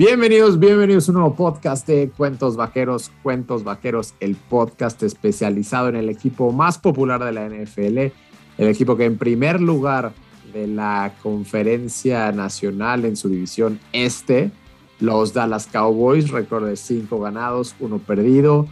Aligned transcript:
Bienvenidos, 0.00 0.58
bienvenidos 0.58 1.06
a 1.06 1.12
un 1.12 1.18
nuevo 1.18 1.34
podcast 1.34 1.86
de 1.86 2.08
Cuentos 2.08 2.56
Vaqueros, 2.56 3.12
Cuentos 3.22 3.64
Vaqueros, 3.64 4.14
el 4.20 4.34
podcast 4.34 5.02
especializado 5.02 5.90
en 5.90 5.96
el 5.96 6.08
equipo 6.08 6.52
más 6.52 6.78
popular 6.78 7.22
de 7.22 7.32
la 7.32 7.46
NFL, 7.46 7.98
el 7.98 8.68
equipo 8.70 8.96
que 8.96 9.04
en 9.04 9.18
primer 9.18 9.60
lugar 9.60 10.14
de 10.54 10.66
la 10.68 11.12
conferencia 11.22 12.32
nacional 12.32 13.04
en 13.04 13.14
su 13.14 13.28
división 13.28 13.78
este, 13.92 14.50
los 15.00 15.34
Dallas 15.34 15.66
Cowboys, 15.66 16.30
récord 16.30 16.66
de 16.66 16.76
5 16.76 17.20
ganados, 17.20 17.76
1 17.78 17.98
perdido, 17.98 18.68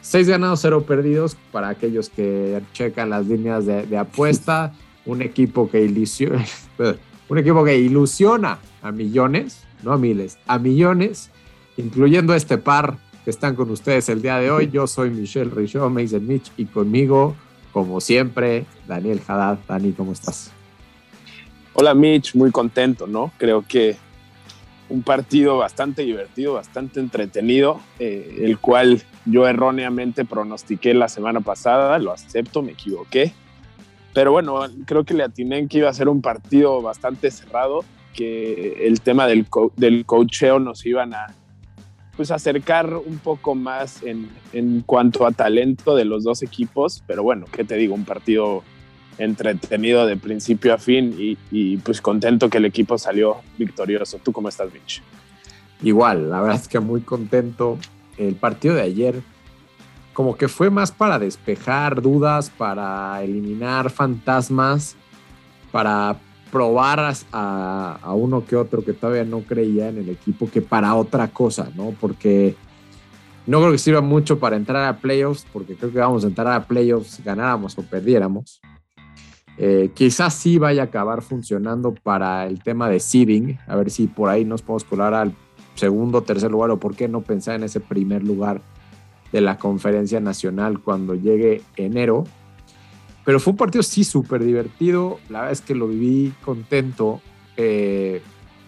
6 0.00 0.28
ganados, 0.28 0.60
0 0.62 0.84
perdidos 0.84 1.36
para 1.52 1.68
aquellos 1.68 2.08
que 2.08 2.58
checan 2.72 3.10
las 3.10 3.26
líneas 3.26 3.66
de, 3.66 3.98
apuesta, 3.98 4.72
un 5.04 5.20
equipo 5.20 5.70
que 5.70 5.84
un 7.28 7.38
equipo 7.38 7.64
que 7.64 7.76
ilusiona 7.76 8.60
a 8.80 8.92
millones 8.92 9.66
no 9.82 9.92
a 9.92 9.98
miles, 9.98 10.38
a 10.46 10.58
millones, 10.58 11.30
incluyendo 11.76 12.34
este 12.34 12.58
par 12.58 12.98
que 13.24 13.30
están 13.30 13.54
con 13.54 13.70
ustedes 13.70 14.08
el 14.08 14.22
día 14.22 14.38
de 14.38 14.50
hoy. 14.50 14.70
Yo 14.70 14.86
soy 14.86 15.10
Michelle 15.10 15.50
Richaud, 15.50 15.90
Mason 15.90 16.26
Mitch, 16.26 16.50
y 16.56 16.66
conmigo, 16.66 17.34
como 17.72 18.00
siempre, 18.00 18.64
Daniel 18.86 19.20
Haddad. 19.26 19.58
Dani, 19.68 19.92
¿cómo 19.92 20.12
estás? 20.12 20.52
Hola 21.74 21.94
Mitch, 21.94 22.34
muy 22.34 22.50
contento, 22.50 23.06
¿no? 23.06 23.32
Creo 23.38 23.64
que 23.66 23.96
un 24.88 25.02
partido 25.02 25.56
bastante 25.56 26.02
divertido, 26.02 26.54
bastante 26.54 26.98
entretenido, 26.98 27.80
eh, 27.98 28.40
el 28.42 28.58
cual 28.58 29.02
yo 29.24 29.46
erróneamente 29.46 30.24
pronostiqué 30.24 30.94
la 30.94 31.08
semana 31.08 31.40
pasada, 31.40 31.98
lo 31.98 32.12
acepto, 32.12 32.62
me 32.62 32.72
equivoqué. 32.72 33.32
Pero 34.12 34.32
bueno, 34.32 34.60
creo 34.86 35.04
que 35.04 35.14
le 35.14 35.22
atiné 35.22 35.58
en 35.58 35.68
que 35.68 35.78
iba 35.78 35.88
a 35.88 35.94
ser 35.94 36.08
un 36.08 36.20
partido 36.20 36.82
bastante 36.82 37.30
cerrado 37.30 37.84
que 38.14 38.86
el 38.86 39.00
tema 39.00 39.26
del, 39.26 39.46
del 39.76 40.04
coacheo 40.04 40.58
nos 40.58 40.84
iban 40.86 41.14
a 41.14 41.26
pues 42.16 42.30
acercar 42.30 42.94
un 42.94 43.18
poco 43.18 43.54
más 43.54 44.02
en, 44.02 44.28
en, 44.52 44.82
cuanto 44.82 45.26
a 45.26 45.30
talento 45.30 45.96
de 45.96 46.04
los 46.04 46.24
dos 46.24 46.42
equipos, 46.42 47.02
pero 47.06 47.22
bueno, 47.22 47.46
¿qué 47.50 47.64
te 47.64 47.76
digo? 47.76 47.94
Un 47.94 48.04
partido 48.04 48.62
entretenido 49.16 50.06
de 50.06 50.16
principio 50.16 50.74
a 50.74 50.78
fin 50.78 51.14
y, 51.18 51.38
y 51.50 51.78
pues 51.78 52.00
contento 52.00 52.50
que 52.50 52.58
el 52.58 52.66
equipo 52.66 52.98
salió 52.98 53.38
victorioso. 53.56 54.18
¿Tú 54.22 54.32
cómo 54.32 54.48
estás, 54.48 54.72
Mitch? 54.72 55.02
Igual, 55.82 56.30
la 56.30 56.40
verdad 56.40 56.60
es 56.60 56.68
que 56.68 56.80
muy 56.80 57.00
contento. 57.00 57.78
El 58.18 58.34
partido 58.34 58.74
de 58.74 58.82
ayer 58.82 59.22
como 60.12 60.36
que 60.36 60.48
fue 60.48 60.68
más 60.68 60.92
para 60.92 61.18
despejar 61.18 62.02
dudas, 62.02 62.50
para 62.50 63.22
eliminar 63.22 63.88
fantasmas, 63.88 64.96
para 65.72 66.16
probar 66.50 67.14
a, 67.32 68.12
uno 68.14 68.44
que 68.44 68.56
otro 68.56 68.84
que 68.84 68.92
todavía 68.92 69.24
no 69.24 69.40
creía 69.40 69.88
en 69.88 69.98
el 69.98 70.08
equipo 70.08 70.50
que 70.50 70.62
para 70.62 70.94
otra 70.94 71.28
cosa, 71.28 71.70
¿no? 71.76 71.94
Porque 72.00 72.54
no 73.46 73.60
creo 73.60 73.72
que 73.72 73.78
sirva 73.78 74.00
mucho 74.00 74.38
para 74.38 74.56
entrar 74.56 74.84
a 74.84 74.98
playoffs, 74.98 75.46
porque 75.52 75.74
creo 75.74 75.92
que 75.92 75.98
vamos 75.98 76.24
a 76.24 76.28
entrar 76.28 76.48
a 76.48 76.66
playoffs 76.66 77.22
ganáramos 77.24 77.78
o 77.78 77.82
perdiéramos. 77.82 78.60
Eh, 79.58 79.90
quizás 79.94 80.34
sí 80.34 80.58
vaya 80.58 80.82
a 80.82 80.84
acabar 80.86 81.22
funcionando 81.22 81.94
para 81.94 82.46
el 82.46 82.62
tema 82.62 82.88
de 82.88 82.98
seeding, 82.98 83.58
a 83.66 83.76
ver 83.76 83.90
si 83.90 84.06
por 84.06 84.30
ahí 84.30 84.44
nos 84.44 84.62
podemos 84.62 84.84
colar 84.84 85.14
al 85.14 85.34
segundo 85.74 86.18
o 86.18 86.22
tercer 86.22 86.50
lugar, 86.50 86.70
o 86.70 86.80
por 86.80 86.96
qué 86.96 87.08
no 87.08 87.20
pensar 87.20 87.56
en 87.56 87.64
ese 87.64 87.80
primer 87.80 88.22
lugar 88.22 88.62
de 89.32 89.40
la 89.40 89.58
conferencia 89.58 90.20
nacional 90.20 90.80
cuando 90.80 91.14
llegue 91.14 91.62
enero. 91.76 92.24
Pero 93.30 93.38
fue 93.38 93.52
un 93.52 93.58
partido 93.58 93.84
sí 93.84 94.02
súper 94.02 94.42
divertido. 94.42 95.20
La 95.28 95.42
verdad 95.42 95.52
es 95.52 95.60
que 95.60 95.76
lo 95.76 95.86
viví 95.86 96.34
contento. 96.44 97.20
Eh, 97.56 98.20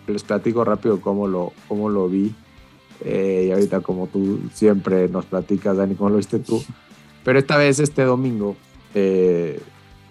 les 0.06 0.22
platico 0.22 0.62
rápido 0.64 1.00
cómo 1.00 1.27
lo, 1.27 1.52
cómo 1.66 1.88
lo 1.91 2.08
vi. 2.08 2.33
Eh, 3.05 3.46
y 3.48 3.50
ahorita 3.50 3.80
como 3.80 4.06
tú 4.06 4.39
siempre 4.55 5.08
nos 5.08 5.27
platicas, 5.27 5.77
Dani, 5.77 5.96
cómo 5.96 6.11
lo 6.11 6.18
viste 6.18 6.39
tú. 6.39 6.62
Pero 7.24 7.40
esta 7.40 7.56
vez, 7.56 7.80
este 7.80 8.05
domingo, 8.05 8.55
eh, 8.95 9.61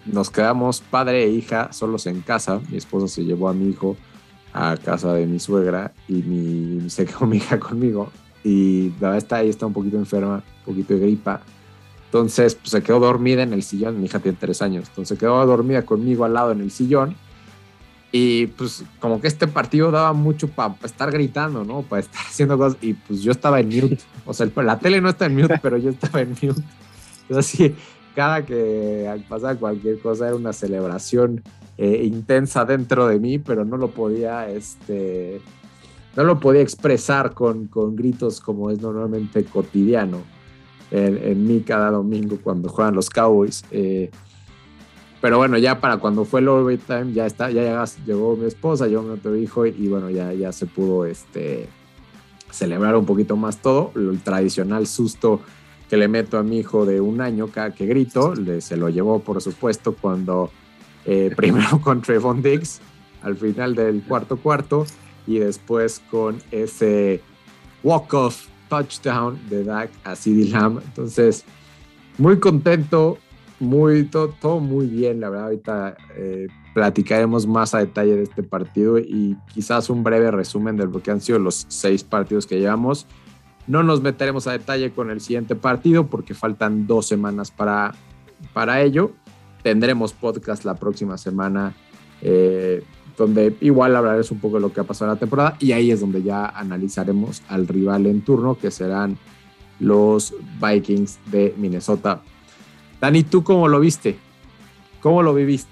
nos 0.04 0.28
quedamos 0.28 0.82
padre 0.82 1.24
e 1.24 1.30
hija 1.30 1.72
solos 1.72 2.06
en 2.06 2.20
casa. 2.20 2.60
Mi 2.70 2.76
esposa 2.76 3.08
se 3.08 3.24
llevó 3.24 3.48
a 3.48 3.54
mi 3.54 3.70
hijo 3.70 3.96
a 4.52 4.76
casa 4.76 5.14
de 5.14 5.26
mi 5.26 5.38
suegra 5.38 5.94
y 6.08 6.16
mi, 6.16 6.90
se 6.90 7.06
quedó 7.06 7.24
mi 7.24 7.38
hija 7.38 7.58
conmigo. 7.58 8.12
Y 8.44 8.90
la 9.00 9.08
verdad 9.08 9.16
está 9.16 9.36
ahí, 9.36 9.48
está 9.48 9.64
un 9.64 9.72
poquito 9.72 9.96
enferma, 9.96 10.44
un 10.66 10.74
poquito 10.74 10.92
de 10.92 11.00
gripa. 11.00 11.40
Entonces, 12.12 12.56
pues, 12.56 12.68
se 12.68 12.82
quedó 12.82 13.00
dormida 13.00 13.42
en 13.42 13.54
el 13.54 13.62
sillón. 13.62 13.98
Mi 13.98 14.04
hija 14.04 14.18
tiene 14.18 14.36
tres 14.38 14.60
años. 14.60 14.86
Entonces, 14.90 15.16
se 15.16 15.18
quedó 15.18 15.46
dormida 15.46 15.86
conmigo 15.86 16.26
al 16.26 16.34
lado 16.34 16.52
en 16.52 16.60
el 16.60 16.70
sillón. 16.70 17.16
Y 18.12 18.48
pues, 18.48 18.84
como 19.00 19.18
que 19.18 19.28
este 19.28 19.46
partido 19.46 19.90
daba 19.90 20.12
mucho 20.12 20.46
para 20.48 20.74
estar 20.84 21.10
gritando, 21.10 21.64
¿no? 21.64 21.80
Para 21.80 22.00
estar 22.00 22.20
haciendo 22.28 22.58
cosas. 22.58 22.76
Y 22.82 22.92
pues 22.92 23.22
yo 23.22 23.32
estaba 23.32 23.60
en 23.60 23.68
mute. 23.68 23.98
O 24.26 24.34
sea, 24.34 24.46
la 24.56 24.78
tele 24.78 25.00
no 25.00 25.08
está 25.08 25.24
en 25.24 25.36
mute, 25.36 25.58
pero 25.62 25.78
yo 25.78 25.88
estaba 25.88 26.20
en 26.20 26.32
mute. 26.32 26.60
Entonces, 27.22 27.46
sí, 27.46 27.74
cada 28.14 28.44
que 28.44 29.08
pasaba 29.26 29.54
cualquier 29.54 29.98
cosa 29.98 30.26
era 30.26 30.36
una 30.36 30.52
celebración 30.52 31.42
eh, 31.78 32.02
intensa 32.04 32.66
dentro 32.66 33.06
de 33.06 33.18
mí, 33.20 33.38
pero 33.38 33.64
no 33.64 33.78
lo 33.78 33.88
podía, 33.88 34.50
este. 34.50 35.40
No 36.14 36.24
lo 36.24 36.40
podía 36.40 36.60
expresar 36.60 37.32
con, 37.32 37.68
con 37.68 37.96
gritos 37.96 38.38
como 38.42 38.70
es 38.70 38.82
normalmente 38.82 39.44
cotidiano 39.44 40.18
en, 40.92 41.46
mí 41.46 41.60
cada 41.60 41.90
domingo 41.90 42.38
cuando 42.42 42.68
juegan 42.68 42.94
los 42.94 43.08
Cowboys. 43.08 43.64
Eh, 43.70 44.10
pero 45.20 45.38
bueno, 45.38 45.56
ya 45.56 45.80
para 45.80 45.96
cuando 45.98 46.24
fue 46.24 46.40
el 46.40 46.48
overtime, 46.48 47.12
ya 47.12 47.26
está, 47.26 47.50
ya 47.50 47.84
llegó 48.04 48.36
mi 48.36 48.46
esposa, 48.46 48.88
yo 48.88 49.02
mi 49.02 49.10
otro 49.10 49.36
hijo, 49.36 49.64
y, 49.66 49.88
bueno, 49.88 50.10
ya, 50.10 50.32
ya 50.32 50.52
se 50.52 50.66
pudo 50.66 51.06
este, 51.06 51.68
celebrar 52.50 52.96
un 52.96 53.06
poquito 53.06 53.36
más 53.36 53.58
todo. 53.62 53.92
El 53.94 54.20
tradicional 54.20 54.86
susto 54.86 55.40
que 55.88 55.96
le 55.96 56.08
meto 56.08 56.38
a 56.38 56.42
mi 56.42 56.58
hijo 56.58 56.86
de 56.86 57.00
un 57.00 57.20
año 57.20 57.48
cada 57.48 57.72
que 57.72 57.86
grito, 57.86 58.34
le, 58.34 58.60
se 58.60 58.76
lo 58.76 58.88
llevó, 58.88 59.20
por 59.20 59.40
supuesto, 59.40 59.94
cuando 59.98 60.50
eh, 61.04 61.32
primero 61.36 61.80
con 61.80 62.02
Trevon 62.02 62.42
Diggs 62.42 62.80
al 63.22 63.36
final 63.36 63.74
del 63.74 64.02
cuarto 64.02 64.36
cuarto 64.36 64.84
y 65.26 65.38
después 65.38 66.02
con 66.10 66.42
ese 66.50 67.20
walk-off 67.84 68.46
touchdown 68.72 69.38
de 69.50 69.64
Dak 69.64 69.90
a 70.02 70.14
Lamb. 70.24 70.80
Entonces, 70.82 71.44
muy 72.16 72.40
contento, 72.40 73.18
muy, 73.60 74.04
todo, 74.04 74.60
muy 74.60 74.86
bien, 74.86 75.20
la 75.20 75.28
verdad. 75.28 75.46
Ahorita 75.48 75.96
eh, 76.16 76.48
platicaremos 76.72 77.46
más 77.46 77.74
a 77.74 77.80
detalle 77.80 78.16
de 78.16 78.22
este 78.22 78.42
partido 78.42 78.98
y 78.98 79.36
quizás 79.52 79.90
un 79.90 80.02
breve 80.02 80.30
resumen 80.30 80.78
de 80.78 80.86
lo 80.86 81.02
que 81.02 81.10
han 81.10 81.20
sido 81.20 81.38
los 81.38 81.66
seis 81.68 82.02
partidos 82.02 82.46
que 82.46 82.58
llevamos. 82.58 83.06
No 83.66 83.82
nos 83.82 84.00
meteremos 84.00 84.46
a 84.46 84.52
detalle 84.52 84.90
con 84.90 85.10
el 85.10 85.20
siguiente 85.20 85.54
partido 85.54 86.06
porque 86.06 86.32
faltan 86.32 86.86
dos 86.86 87.06
semanas 87.06 87.50
para, 87.50 87.94
para 88.54 88.80
ello. 88.80 89.12
Tendremos 89.62 90.14
podcast 90.14 90.64
la 90.64 90.76
próxima 90.76 91.18
semana. 91.18 91.74
Eh, 92.22 92.82
donde 93.22 93.54
igual 93.60 93.94
hablaremos 93.94 94.30
un 94.32 94.40
poco 94.40 94.56
de 94.56 94.62
lo 94.62 94.72
que 94.72 94.80
ha 94.80 94.84
pasado 94.84 95.10
en 95.10 95.14
la 95.14 95.20
temporada 95.20 95.56
y 95.60 95.72
ahí 95.72 95.90
es 95.90 96.00
donde 96.00 96.22
ya 96.22 96.46
analizaremos 96.46 97.42
al 97.48 97.68
rival 97.68 98.06
en 98.06 98.22
turno, 98.22 98.56
que 98.58 98.70
serán 98.70 99.16
los 99.78 100.34
Vikings 100.60 101.18
de 101.26 101.54
Minnesota. 101.56 102.20
Dani, 103.00 103.22
¿tú 103.22 103.44
cómo 103.44 103.68
lo 103.68 103.80
viste? 103.80 104.18
¿Cómo 105.00 105.22
lo 105.22 105.34
viviste? 105.34 105.70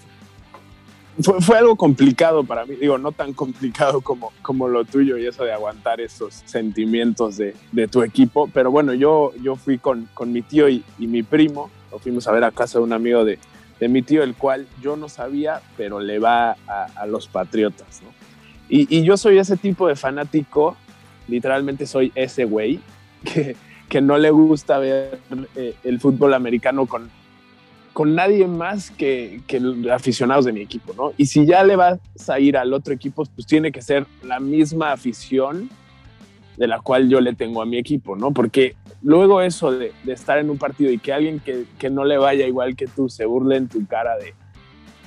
Fue, 1.40 1.58
algo 1.58 1.76
complicado 1.76 2.44
para 2.44 2.64
mí, 2.64 2.76
digo, 2.76 2.96
no 2.96 3.12
tan 3.12 3.34
complicado 3.34 4.00
como, 4.00 4.32
como 4.42 4.68
lo 4.68 4.84
tuyo 4.84 5.18
y 5.18 5.26
eso 5.26 5.44
de 5.44 5.52
aguantar 5.52 6.00
esos 6.00 6.42
sentimientos 6.46 7.36
de, 7.36 7.54
tu 7.88 8.02
equipo, 8.02 8.48
pero 8.54 8.70
bueno, 8.70 8.94
yo, 8.94 9.32
yo 9.42 9.56
fui 9.56 9.78
con, 9.78 10.08
con 10.14 10.32
mi 10.32 10.40
tío 10.40 10.68
y, 10.68 10.82
y 10.98 11.08
mi 11.08 11.22
primo, 11.22 11.68
lo 11.90 11.98
fuimos 11.98 12.26
a 12.26 12.32
ver 12.32 12.44
a 12.44 12.52
casa 12.52 12.78
de 12.78 12.84
un 12.84 12.92
amigo 12.92 13.24
de, 13.24 13.38
de 13.80 13.88
mi 13.88 14.02
tío, 14.02 14.22
el 14.22 14.34
cual 14.34 14.66
yo 14.82 14.96
no 14.96 15.08
sabía, 15.08 15.62
pero 15.76 16.00
le 16.00 16.18
va 16.18 16.56
a, 16.68 17.06
los 17.06 17.26
Patriotas, 17.26 18.02
¿no? 18.02 18.10
Y, 18.68 19.02
yo 19.02 19.16
soy 19.16 19.38
ese 19.38 19.56
tipo 19.56 19.88
de 19.88 19.96
fanático, 19.96 20.76
literalmente 21.26 21.86
soy 21.86 22.12
ese 22.14 22.44
güey, 22.44 22.78
que, 23.24 23.56
que 23.88 24.00
no 24.00 24.18
le 24.18 24.30
gusta 24.30 24.78
ver 24.78 25.18
eh, 25.56 25.74
el 25.82 25.98
fútbol 25.98 26.34
americano 26.34 26.86
con, 26.86 27.10
con 27.92 28.14
nadie 28.14 28.46
más 28.46 28.90
que, 28.90 29.40
que 29.46 29.60
aficionados 29.92 30.44
de 30.44 30.52
mi 30.52 30.60
equipo, 30.60 30.92
¿no? 30.94 31.12
Y 31.16 31.26
si 31.26 31.46
ya 31.46 31.64
le 31.64 31.74
vas 31.74 31.98
a 32.28 32.38
ir 32.38 32.56
al 32.56 32.72
otro 32.72 32.94
equipo, 32.94 33.24
pues 33.34 33.46
tiene 33.46 33.72
que 33.72 33.82
ser 33.82 34.06
la 34.22 34.38
misma 34.38 34.92
afición 34.92 35.68
de 36.56 36.66
la 36.66 36.80
cual 36.80 37.08
yo 37.08 37.20
le 37.20 37.34
tengo 37.34 37.62
a 37.62 37.66
mi 37.66 37.78
equipo, 37.78 38.14
¿no? 38.14 38.32
Porque 38.32 38.76
luego 39.02 39.40
eso 39.40 39.72
de, 39.72 39.92
estar 40.06 40.38
en 40.38 40.50
un 40.50 40.58
partido 40.58 40.90
y 40.90 40.98
que 40.98 41.12
alguien 41.12 41.40
que, 41.40 41.90
no 41.90 42.04
le 42.04 42.18
vaya 42.18 42.46
igual 42.46 42.76
que 42.76 42.86
tú 42.86 43.08
se 43.08 43.24
burle 43.24 43.56
en 43.56 43.68
tu 43.68 43.86
cara 43.86 44.16
de, 44.18 44.34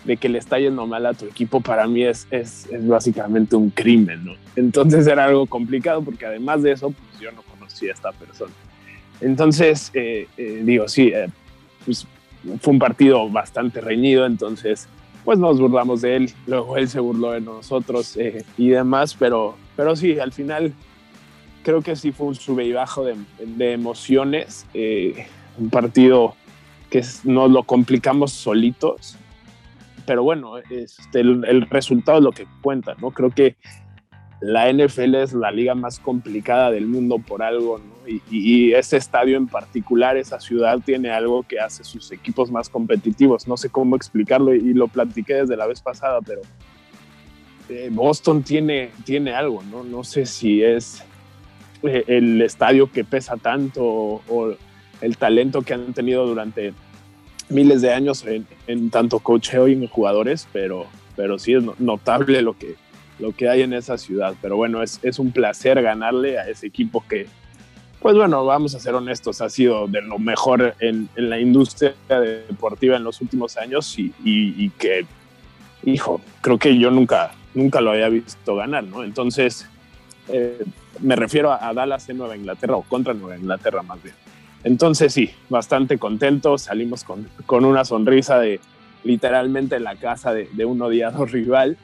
de 0.05 0.17
que 0.17 0.29
le 0.29 0.39
está 0.39 0.59
yendo 0.59 0.85
mal 0.87 1.05
a 1.05 1.13
tu 1.13 1.25
equipo, 1.25 1.61
para 1.61 1.87
mí 1.87 2.03
es, 2.03 2.27
es, 2.31 2.67
básicamente 2.87 3.55
un 3.55 3.69
crimen, 3.69 4.25
¿no? 4.25 4.33
Entonces 4.55 5.07
era 5.07 5.25
algo 5.25 5.45
complicado 5.45 6.01
porque 6.01 6.25
además 6.25 6.63
de 6.63 6.71
eso, 6.71 6.91
pues 6.91 7.19
yo 7.19 7.31
no 7.31 7.41
conocía 7.43 7.91
a 7.91 7.93
esta 7.93 8.11
persona. 8.11 8.53
Entonces, 9.21 9.91
eh, 9.93 10.27
eh, 10.37 10.61
digo, 10.63 10.87
sí, 10.87 11.07
eh, 11.13 11.27
pues 11.85 12.05
fue 12.59 12.73
un 12.73 12.79
partido 12.79 13.29
bastante 13.29 13.79
reñido, 13.79 14.25
entonces 14.25 14.87
pues 15.23 15.39
nos 15.39 15.57
burlamos 15.57 16.01
de 16.01 16.17
él, 16.17 16.33
luego 16.47 16.75
él 16.75 16.89
se 16.89 16.99
burló 16.99 17.31
de 17.31 17.39
nosotros 17.39 18.17
y 18.57 18.67
demás, 18.67 19.15
pero, 19.17 19.55
pero 19.77 19.95
sí, 19.95 20.19
al 20.19 20.33
final 20.33 20.73
creo 21.63 21.81
que 21.81 21.95
sí 21.95 22.11
fue 22.11 22.27
un 22.27 22.35
sube 22.35 22.65
y 22.65 22.73
bajo 22.73 23.05
de, 23.05 23.73
emociones. 23.73 24.65
Eh, 24.73 25.27
un 25.57 25.69
partido 25.69 26.35
que 26.89 27.03
nos 27.23 27.49
lo 27.49 27.63
complicamos 27.63 28.31
solitos. 28.31 29.17
Pero 30.05 30.23
bueno, 30.23 30.57
este, 30.57 31.21
el, 31.21 31.45
el, 31.45 31.61
resultado 31.69 32.17
es 32.17 32.23
lo 32.23 32.31
que 32.31 32.45
cuenta, 32.61 32.95
¿no? 32.99 33.11
Creo 33.11 33.31
que 33.31 33.55
la 34.41 34.71
NFL 34.71 35.15
es 35.15 35.33
la 35.33 35.51
liga 35.51 35.73
más 35.73 35.99
complicada 35.99 36.69
del 36.69 36.85
mundo 36.85 37.17
por 37.19 37.41
algo, 37.41 37.77
¿no? 37.77 37.93
y, 38.29 38.73
ese 38.73 38.97
estadio 38.97 39.37
en 39.37 39.47
particular, 39.47 40.17
esa 40.17 40.39
ciudad, 40.39 40.79
tiene 40.83 41.11
algo 41.11 41.43
que 41.43 41.59
hace 41.59 41.85
sus 41.85 42.11
equipos 42.11 42.51
más 42.51 42.67
competitivos. 42.67 43.47
No 43.47 43.55
sé 43.55 43.69
cómo 43.69 43.95
explicarlo 43.95 44.53
y, 44.53 44.73
lo 44.73 44.89
platiqué 44.89 45.35
desde 45.35 45.55
la 45.55 45.65
vez 45.65 45.81
pasada, 45.81 46.19
pero 46.21 46.41
eh, 47.69 47.89
Boston 47.91 48.43
tiene, 48.43 48.91
tiene 49.05 49.33
algo, 49.33 49.63
¿no? 49.63 49.83
No 49.83 50.03
sé 50.03 50.25
si 50.25 50.61
es 50.61 51.03
el 51.83 52.41
estadio 52.41 52.91
que 52.91 53.03
pesa 53.03 53.37
tanto 53.37 53.83
o, 53.83 54.55
el 55.01 55.17
talento 55.17 55.63
que 55.63 55.73
han 55.73 55.93
tenido 55.93 56.25
durante 56.25 56.73
miles 57.49 57.81
de 57.81 57.93
años 57.93 58.25
en, 58.25 58.47
en 58.67 58.89
tanto 58.89 59.19
cocheo 59.19 59.67
y 59.67 59.73
en 59.73 59.87
jugadores, 59.87 60.47
pero, 60.53 60.87
pero 61.15 61.37
sí 61.37 61.53
es 61.53 61.63
notable 61.79 62.41
lo 62.41 62.57
que, 62.57 62.75
lo 63.19 63.33
que 63.33 63.49
hay 63.49 63.61
en 63.61 63.73
esa 63.73 63.97
ciudad. 63.97 64.35
Pero 64.41 64.55
bueno, 64.55 64.81
es, 64.81 64.99
es 65.03 65.19
un 65.19 65.31
placer 65.31 65.81
ganarle 65.81 66.39
a 66.39 66.47
ese 66.47 66.67
equipo 66.67 67.03
que, 67.07 67.27
pues 67.99 68.15
bueno, 68.15 68.45
vamos 68.45 68.75
a 68.75 68.79
ser 68.79 68.95
honestos, 68.95 69.41
ha 69.41 69.49
sido 69.49 69.87
de 69.87 70.01
lo 70.01 70.19
mejor 70.19 70.75
en, 70.79 71.09
en 71.15 71.29
la 71.29 71.39
industria 71.39 71.95
deportiva 72.07 72.97
en 72.97 73.03
los 73.03 73.21
últimos 73.21 73.57
años 73.57 73.97
y, 73.97 74.13
y, 74.23 74.69
que, 74.71 75.05
hijo, 75.83 76.21
creo 76.41 76.57
que 76.57 76.77
yo 76.77 76.91
nunca, 76.91 77.31
nunca 77.53 77.81
lo 77.81 77.91
había 77.91 78.09
visto 78.09 78.55
ganar, 78.55 78.83
¿no? 78.83 79.03
Entonces, 79.03 79.67
eh, 80.29 80.63
me 80.99 81.15
refiero 81.15 81.51
a, 81.51 81.73
Dallas 81.73 82.07
en 82.09 82.17
Nueva 82.17 82.35
Inglaterra 82.35 82.75
o 82.75 82.83
contra 82.83 83.13
Nueva 83.13 83.37
Inglaterra 83.37 83.83
más 83.83 84.01
bien. 84.01 84.15
Entonces 84.63 85.13
sí, 85.13 85.31
bastante 85.49 85.97
contento, 85.97 86.57
salimos 86.57 87.03
con, 87.03 87.27
con 87.45 87.65
una 87.65 87.83
sonrisa 87.83 88.39
de 88.39 88.59
literalmente 89.03 89.79
la 89.79 89.95
casa 89.95 90.33
de, 90.33 90.49
de 90.53 90.65
un 90.65 90.81
odiado 90.81 91.25
rival 91.25 91.77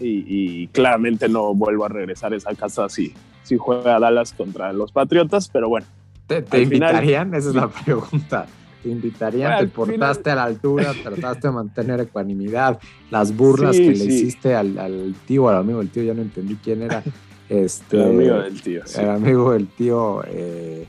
y, 0.00 0.68
claramente 0.68 1.28
no 1.28 1.54
vuelvo 1.54 1.84
a 1.84 1.88
regresar 1.88 2.32
a 2.32 2.36
esa 2.36 2.54
casa 2.54 2.88
si, 2.88 3.14
si 3.42 3.56
juega 3.56 3.98
Dallas 3.98 4.32
contra 4.32 4.72
los 4.72 4.92
Patriotas, 4.92 5.48
pero 5.48 5.68
bueno. 5.68 5.86
¿Te, 6.26 6.62
invitarían? 6.62 7.34
esa 7.34 7.48
es 7.48 7.54
la 7.54 7.68
pregunta. 7.84 8.46
¿Te 8.82 8.90
invitarían? 8.90 9.58
¿Te 9.58 9.66
portaste 9.66 10.30
a 10.30 10.36
la 10.36 10.44
altura? 10.44 10.92
¿Trataste 11.02 11.48
de 11.48 11.52
mantener 11.52 12.00
ecuanimidad? 12.00 12.78
Las 13.10 13.34
burlas 13.34 13.76
que 13.76 13.90
le 13.90 14.04
hiciste 14.04 14.54
al, 14.54 14.78
al, 14.78 15.14
tío, 15.26 15.48
al 15.48 15.56
amigo 15.56 15.78
del 15.80 15.90
tío, 15.90 16.02
ya 16.02 16.14
no 16.14 16.22
entendí 16.22 16.56
quién 16.62 16.82
era. 16.82 17.02
Este, 17.48 17.96
el 17.96 18.02
amigo 18.02 18.38
del 18.40 18.62
tío. 18.62 18.82
El 18.96 19.08
amigo 19.08 19.52
del 19.52 19.68
tío 19.68 20.22
eh, 20.26 20.86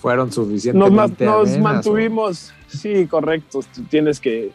fueron 0.00 0.32
suficientemente. 0.32 1.24
Nos, 1.24 1.50
nos 1.50 1.58
mantuvimos, 1.58 2.52
sí, 2.66 3.06
correcto. 3.06 3.60
Tienes 3.88 4.20
que. 4.20 4.50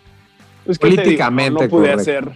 Pues, 0.66 0.78
Políticamente. 0.78 1.64
No, 1.64 1.70
pude 1.70 1.92
hacer 1.92 2.30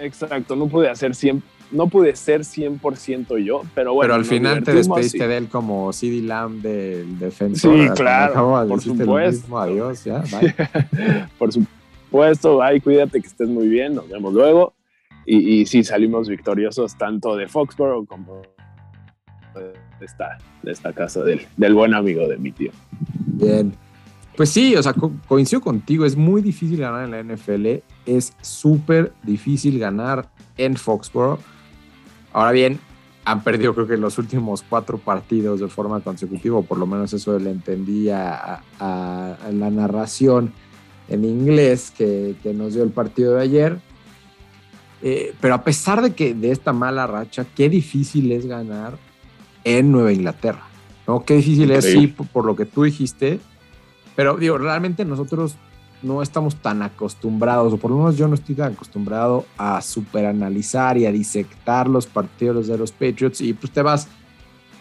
Exacto, 0.00 0.56
no 0.56 0.66
pude 0.66 0.88
hacer 0.88 1.14
100, 1.14 1.42
no 1.72 1.88
pude 1.88 2.16
ser 2.16 2.40
100% 2.40 3.38
yo, 3.44 3.62
pero 3.74 3.92
bueno. 3.94 4.04
Pero 4.04 4.14
al 4.14 4.24
final 4.24 4.64
te 4.64 4.72
despediste 4.72 5.28
de 5.28 5.36
él 5.36 5.48
como 5.48 5.92
CD 5.92 6.22
Lamb 6.22 6.62
del 6.62 7.18
defensor. 7.18 7.76
Sí, 7.76 7.88
claro, 7.94 8.66
por 8.66 8.80
supuesto. 8.80 9.58
adiós, 9.58 10.04
ya, 10.04 10.22
por 11.38 11.52
supuesto, 11.52 12.62
ay, 12.62 12.80
cuídate 12.80 13.20
que 13.20 13.26
estés 13.26 13.48
muy 13.48 13.68
bien, 13.68 13.94
nos 13.94 14.08
vemos 14.08 14.32
luego. 14.32 14.72
Y, 15.32 15.60
y 15.60 15.66
sí, 15.66 15.84
salimos 15.84 16.28
victoriosos 16.28 16.96
tanto 16.96 17.36
de 17.36 17.46
Foxborough 17.46 18.06
como 18.06 18.42
de 20.00 20.72
esta, 20.72 20.92
casa 20.92 21.22
del, 21.22 21.74
buen 21.74 21.94
amigo 21.94 22.26
de 22.28 22.36
mi 22.36 22.52
tío. 22.52 22.70
Bien. 23.26 23.72
Pues 24.36 24.50
sí, 24.50 24.74
o 24.74 24.82
sea, 24.82 24.94
coincido 25.28 25.60
contigo, 25.60 26.06
es 26.06 26.16
muy 26.16 26.40
difícil 26.40 26.78
ganar 26.78 27.04
en 27.04 27.10
la 27.10 27.34
NFL, 27.34 27.82
es 28.06 28.32
súper 28.40 29.12
difícil 29.22 29.78
ganar 29.78 30.30
en 30.56 30.76
Foxborough. 30.76 31.40
Ahora 32.32 32.52
bien, 32.52 32.78
han 33.24 33.42
perdido 33.42 33.74
creo 33.74 33.86
que 33.86 33.96
los 33.98 34.16
últimos 34.18 34.64
cuatro 34.66 34.98
partidos 34.98 35.60
de 35.60 35.68
forma 35.68 36.00
consecutiva, 36.00 36.62
por 36.62 36.78
lo 36.78 36.86
menos 36.86 37.12
eso 37.12 37.38
le 37.38 37.50
entendía 37.50 38.62
a, 38.78 39.36
la 39.52 39.70
narración 39.70 40.52
en 41.08 41.24
inglés 41.24 41.92
que, 41.96 42.34
nos 42.54 42.74
dio 42.74 42.82
el 42.82 42.90
partido 42.90 43.34
de 43.34 43.42
ayer. 43.42 43.78
Eh, 45.02 45.34
pero 45.40 45.54
a 45.54 45.64
pesar 45.64 46.02
de 46.02 46.14
que 46.14 46.34
de 46.34 46.50
esta 46.50 46.72
mala 46.72 47.06
racha, 47.06 47.46
qué 47.56 47.68
difícil 47.68 48.30
es 48.32 48.46
ganar 48.46 48.98
en 49.64 49.90
Nueva 49.90 50.12
Inglaterra, 50.12 50.66
¿no? 51.06 51.24
Qué 51.24 51.36
difícil 51.36 51.70
es, 51.70 51.84
sí, 51.84 52.06
por 52.06 52.44
lo 52.44 52.54
que 52.54 52.66
tú 52.66 52.82
dijiste, 52.82 53.40
pero 54.14 54.36
digo, 54.36 54.58
realmente 54.58 55.04
nosotros 55.04 55.56
no 56.02 56.22
estamos 56.22 56.56
tan 56.56 56.82
acostumbrados, 56.82 57.72
o 57.72 57.76
por 57.76 57.90
lo 57.90 57.98
menos 57.98 58.16
yo 58.16 58.28
no 58.28 58.34
estoy 58.34 58.54
tan 58.54 58.72
acostumbrado 58.72 59.46
a 59.56 59.80
superanalizar 59.82 60.96
y 60.96 61.06
a 61.06 61.12
disectar 61.12 61.88
los 61.88 62.06
partidos 62.06 62.66
de 62.66 62.78
los 62.78 62.92
Patriots 62.92 63.40
y 63.40 63.52
pues 63.52 63.72
te 63.72 63.82
vas, 63.82 64.08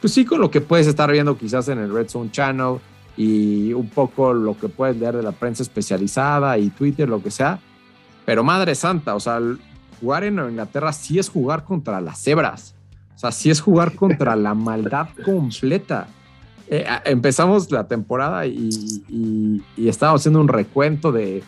pues 0.01 0.13
sí, 0.13 0.25
con 0.25 0.39
lo 0.39 0.49
que 0.49 0.61
puedes 0.61 0.87
estar 0.87 1.11
viendo 1.11 1.37
quizás 1.37 1.67
en 1.69 1.79
el 1.79 1.93
Red 1.93 2.09
Zone 2.09 2.31
Channel 2.31 2.79
y 3.17 3.73
un 3.73 3.89
poco 3.89 4.33
lo 4.33 4.57
que 4.57 4.69
puedes 4.69 4.97
leer 4.97 5.17
de 5.17 5.23
la 5.23 5.33
prensa 5.33 5.63
especializada 5.63 6.57
y 6.57 6.69
Twitter, 6.69 7.09
lo 7.09 7.21
que 7.21 7.31
sea. 7.31 7.59
Pero 8.25 8.43
madre 8.43 8.75
santa, 8.75 9.15
o 9.15 9.19
sea, 9.19 9.41
jugar 9.99 10.23
en 10.23 10.39
Inglaterra 10.39 10.93
sí 10.93 11.19
es 11.19 11.29
jugar 11.29 11.63
contra 11.63 12.01
las 12.01 12.21
cebras. 12.21 12.75
O 13.15 13.19
sea, 13.19 13.31
sí 13.31 13.49
es 13.49 13.59
jugar 13.59 13.95
contra 13.95 14.35
la 14.35 14.53
maldad 14.53 15.09
completa. 15.25 16.07
Eh, 16.69 16.85
empezamos 17.05 17.71
la 17.71 17.87
temporada 17.87 18.45
y, 18.45 19.61
estábamos 19.77 20.21
haciendo 20.21 20.39
un 20.39 20.47
recuento 20.47 21.11
de, 21.11 21.43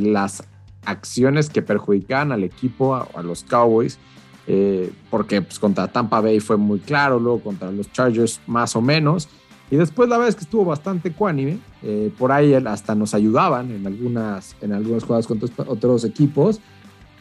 las 0.00 0.44
acciones 0.84 1.50
que 1.50 1.62
perjudicaban 1.62 2.30
al 2.30 2.44
equipo, 2.44 2.94
a, 2.94 3.22
los 3.22 3.42
Cowboys, 3.42 3.98
eh, 4.46 4.92
porque 5.10 5.42
pues, 5.42 5.58
contra 5.58 5.88
Tampa 5.88 6.20
Bay 6.20 6.40
fue 6.40 6.56
muy 6.56 6.78
claro, 6.78 7.18
luego 7.18 7.40
contra 7.40 7.70
los 7.72 7.90
Chargers 7.92 8.40
más 8.46 8.76
o 8.76 8.80
menos, 8.80 9.28
y 9.70 9.76
después 9.76 10.08
la 10.08 10.16
verdad 10.16 10.30
es 10.30 10.36
que 10.36 10.44
estuvo 10.44 10.64
bastante 10.64 11.12
cuánime, 11.12 11.58
eh, 11.82 12.12
por 12.18 12.32
ahí 12.32 12.54
hasta 12.54 12.94
nos 12.94 13.14
ayudaban 13.14 13.70
en 13.70 13.86
algunas, 13.86 14.56
en 14.60 14.72
algunas 14.72 15.04
jugadas 15.04 15.26
contra 15.26 15.48
otros 15.66 16.04
equipos, 16.04 16.60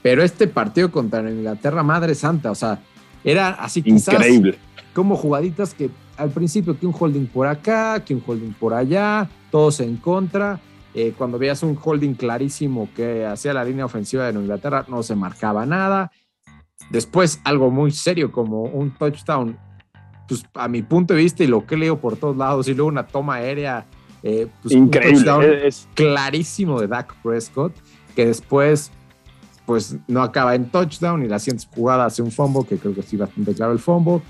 pero 0.01 0.23
este 0.23 0.47
partido 0.47 0.91
contra 0.91 1.29
Inglaterra, 1.29 1.83
madre 1.83 2.15
santa, 2.15 2.51
o 2.51 2.55
sea, 2.55 2.79
era 3.23 3.49
así 3.49 3.81
quizás 3.81 4.13
Increíble. 4.13 4.57
como 4.93 5.15
jugaditas 5.15 5.73
que 5.73 5.89
al 6.17 6.31
principio 6.31 6.77
que 6.79 6.85
un 6.85 6.95
holding 6.97 7.27
por 7.27 7.47
acá, 7.47 8.03
que 8.03 8.13
un 8.15 8.23
holding 8.25 8.53
por 8.53 8.73
allá, 8.73 9.29
todos 9.51 9.79
en 9.79 9.97
contra. 9.97 10.59
Eh, 10.93 11.13
cuando 11.15 11.37
veías 11.37 11.61
un 11.61 11.77
holding 11.81 12.15
clarísimo 12.15 12.89
que 12.95 13.25
hacía 13.25 13.53
la 13.53 13.63
línea 13.63 13.85
ofensiva 13.85 14.31
de 14.31 14.39
Inglaterra, 14.39 14.85
no 14.87 15.03
se 15.03 15.15
marcaba 15.15 15.65
nada. 15.65 16.11
Después, 16.89 17.39
algo 17.43 17.69
muy 17.69 17.91
serio 17.91 18.31
como 18.31 18.63
un 18.63 18.91
touchdown, 18.91 19.57
pues 20.27 20.45
a 20.55 20.67
mi 20.67 20.81
punto 20.81 21.13
de 21.13 21.21
vista 21.21 21.43
y 21.43 21.47
lo 21.47 21.65
que 21.65 21.77
leo 21.77 21.99
por 21.99 22.17
todos 22.17 22.35
lados, 22.35 22.67
y 22.67 22.73
luego 22.73 22.89
una 22.89 23.05
toma 23.05 23.35
aérea, 23.35 23.85
eh, 24.23 24.47
pues, 24.63 24.73
increíble, 24.73 25.67
es 25.67 25.87
clarísimo 25.93 26.79
de 26.81 26.87
Dak 26.87 27.13
Prescott, 27.21 27.73
que 28.15 28.25
después 28.25 28.91
pues 29.67 29.97
no 30.07 30.23
acaba 30.23 30.55
en 30.55 30.71
touchdown 30.71 31.23
y 31.23 31.27
la 31.27 31.37
siguiente 31.37 31.67
jugada 31.75 32.05
hace 32.05 32.23
un 32.23 32.31
fumble, 32.31 32.65
que 32.67 32.77
creo 32.77 32.95
que 32.95 33.03
sí 33.03 33.17
bastante 33.17 33.53
claro 33.53 33.73
el 33.73 33.79
fumble 33.79 34.21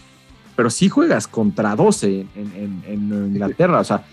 pero 0.57 0.71
sí 0.71 0.89
juegas 0.89 1.27
contra 1.27 1.75
12 1.75 2.25
en, 2.35 2.83
Inglaterra. 2.89 3.79
O 3.79 3.83
sea, 3.83 4.03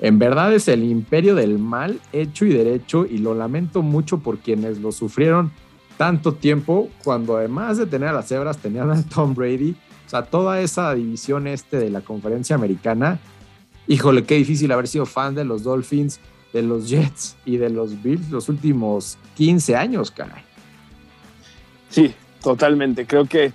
en 0.00 0.18
verdad 0.18 0.52
es 0.52 0.66
el 0.66 0.82
imperio 0.82 1.36
del 1.36 1.60
mal 1.60 2.00
hecho 2.12 2.44
y 2.44 2.52
derecho 2.52 3.06
y 3.06 3.18
lo 3.18 3.34
lamento 3.34 3.82
mucho 3.82 4.18
por 4.18 4.38
quienes 4.38 4.80
lo 4.80 4.90
sufrieron 4.90 5.52
tanto 5.96 6.34
tiempo 6.34 6.90
cuando 7.04 7.36
además 7.36 7.78
de 7.78 7.86
tener 7.86 8.08
a 8.08 8.12
las 8.12 8.26
cebras 8.26 8.58
tenían 8.58 8.90
a 8.90 9.00
Tom 9.04 9.32
Brady. 9.34 9.76
O 10.04 10.10
sea, 10.10 10.24
toda 10.24 10.60
esa 10.60 10.92
división 10.92 11.46
este 11.46 11.78
de 11.78 11.88
la 11.88 12.00
conferencia 12.00 12.56
americana. 12.56 13.20
Híjole, 13.86 14.24
qué 14.24 14.34
difícil 14.34 14.72
haber 14.72 14.88
sido 14.88 15.06
fan 15.06 15.36
de 15.36 15.44
los 15.44 15.62
Dolphins, 15.62 16.18
de 16.52 16.62
los 16.62 16.88
Jets 16.88 17.36
y 17.44 17.58
de 17.58 17.70
los 17.70 18.02
Bills 18.02 18.28
los 18.28 18.48
últimos 18.48 19.18
15 19.36 19.76
años, 19.76 20.10
caray. 20.10 20.42
Sí, 21.92 22.14
totalmente. 22.42 23.06
Creo 23.06 23.26
que 23.26 23.52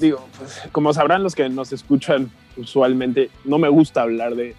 digo, 0.00 0.26
pues, 0.38 0.62
como 0.72 0.92
sabrán 0.94 1.22
los 1.22 1.34
que 1.34 1.48
nos 1.50 1.72
escuchan 1.72 2.30
usualmente, 2.56 3.30
no 3.44 3.58
me 3.58 3.68
gusta 3.68 4.02
hablar 4.02 4.34
de, 4.34 4.56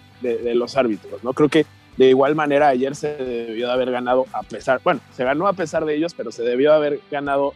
los 0.54 0.76
árbitros, 0.76 1.22
¿no? 1.22 1.34
Creo 1.34 1.50
que 1.50 1.66
de 1.98 2.08
igual 2.08 2.34
manera 2.34 2.68
ayer 2.68 2.94
se 2.96 3.14
debió 3.14 3.66
de 3.66 3.72
haber 3.72 3.90
ganado 3.90 4.24
a 4.32 4.42
pesar, 4.42 4.80
bueno, 4.82 5.00
se 5.12 5.22
ganó 5.22 5.46
a 5.46 5.52
pesar 5.52 5.84
de 5.84 5.94
ellos, 5.94 6.14
pero 6.14 6.32
se 6.32 6.42
debió 6.42 6.70
de 6.70 6.76
haber 6.76 7.00
ganado 7.10 7.52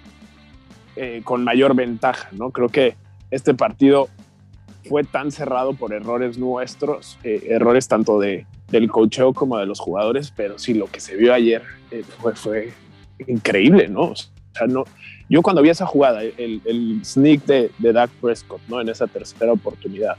eh, 0.96 1.22
con 1.24 1.44
mayor 1.44 1.74
ventaja, 1.74 2.28
¿no? 2.32 2.50
Creo 2.50 2.68
que 2.68 2.96
este 3.30 3.54
partido 3.54 4.08
fue 4.86 5.02
tan 5.04 5.32
cerrado 5.32 5.72
por 5.72 5.94
errores 5.94 6.36
nuestros, 6.36 7.18
eh, 7.24 7.46
errores 7.48 7.88
tanto 7.88 8.18
de, 8.18 8.44
del 8.70 8.90
cocheo 8.90 9.32
como 9.32 9.56
de 9.56 9.64
los 9.64 9.80
jugadores, 9.80 10.30
pero 10.36 10.58
sí, 10.58 10.74
lo 10.74 10.88
que 10.88 11.00
se 11.00 11.16
vio 11.16 11.32
ayer 11.32 11.62
eh, 11.90 12.04
fue, 12.20 12.34
fue 12.34 12.72
increíble, 13.26 13.88
¿no? 13.88 14.02
O 14.02 14.16
sea, 14.16 14.66
no, 14.66 14.84
yo 15.28 15.42
cuando 15.42 15.60
vi 15.60 15.68
esa 15.68 15.86
jugada, 15.86 16.22
el, 16.22 17.00
sneak 17.04 17.44
de, 17.44 17.70
Dak 17.92 18.10
Prescott, 18.20 18.60
¿no? 18.68 18.80
En 18.80 18.88
esa 18.88 19.06
tercera 19.06 19.52
oportunidad, 19.52 20.16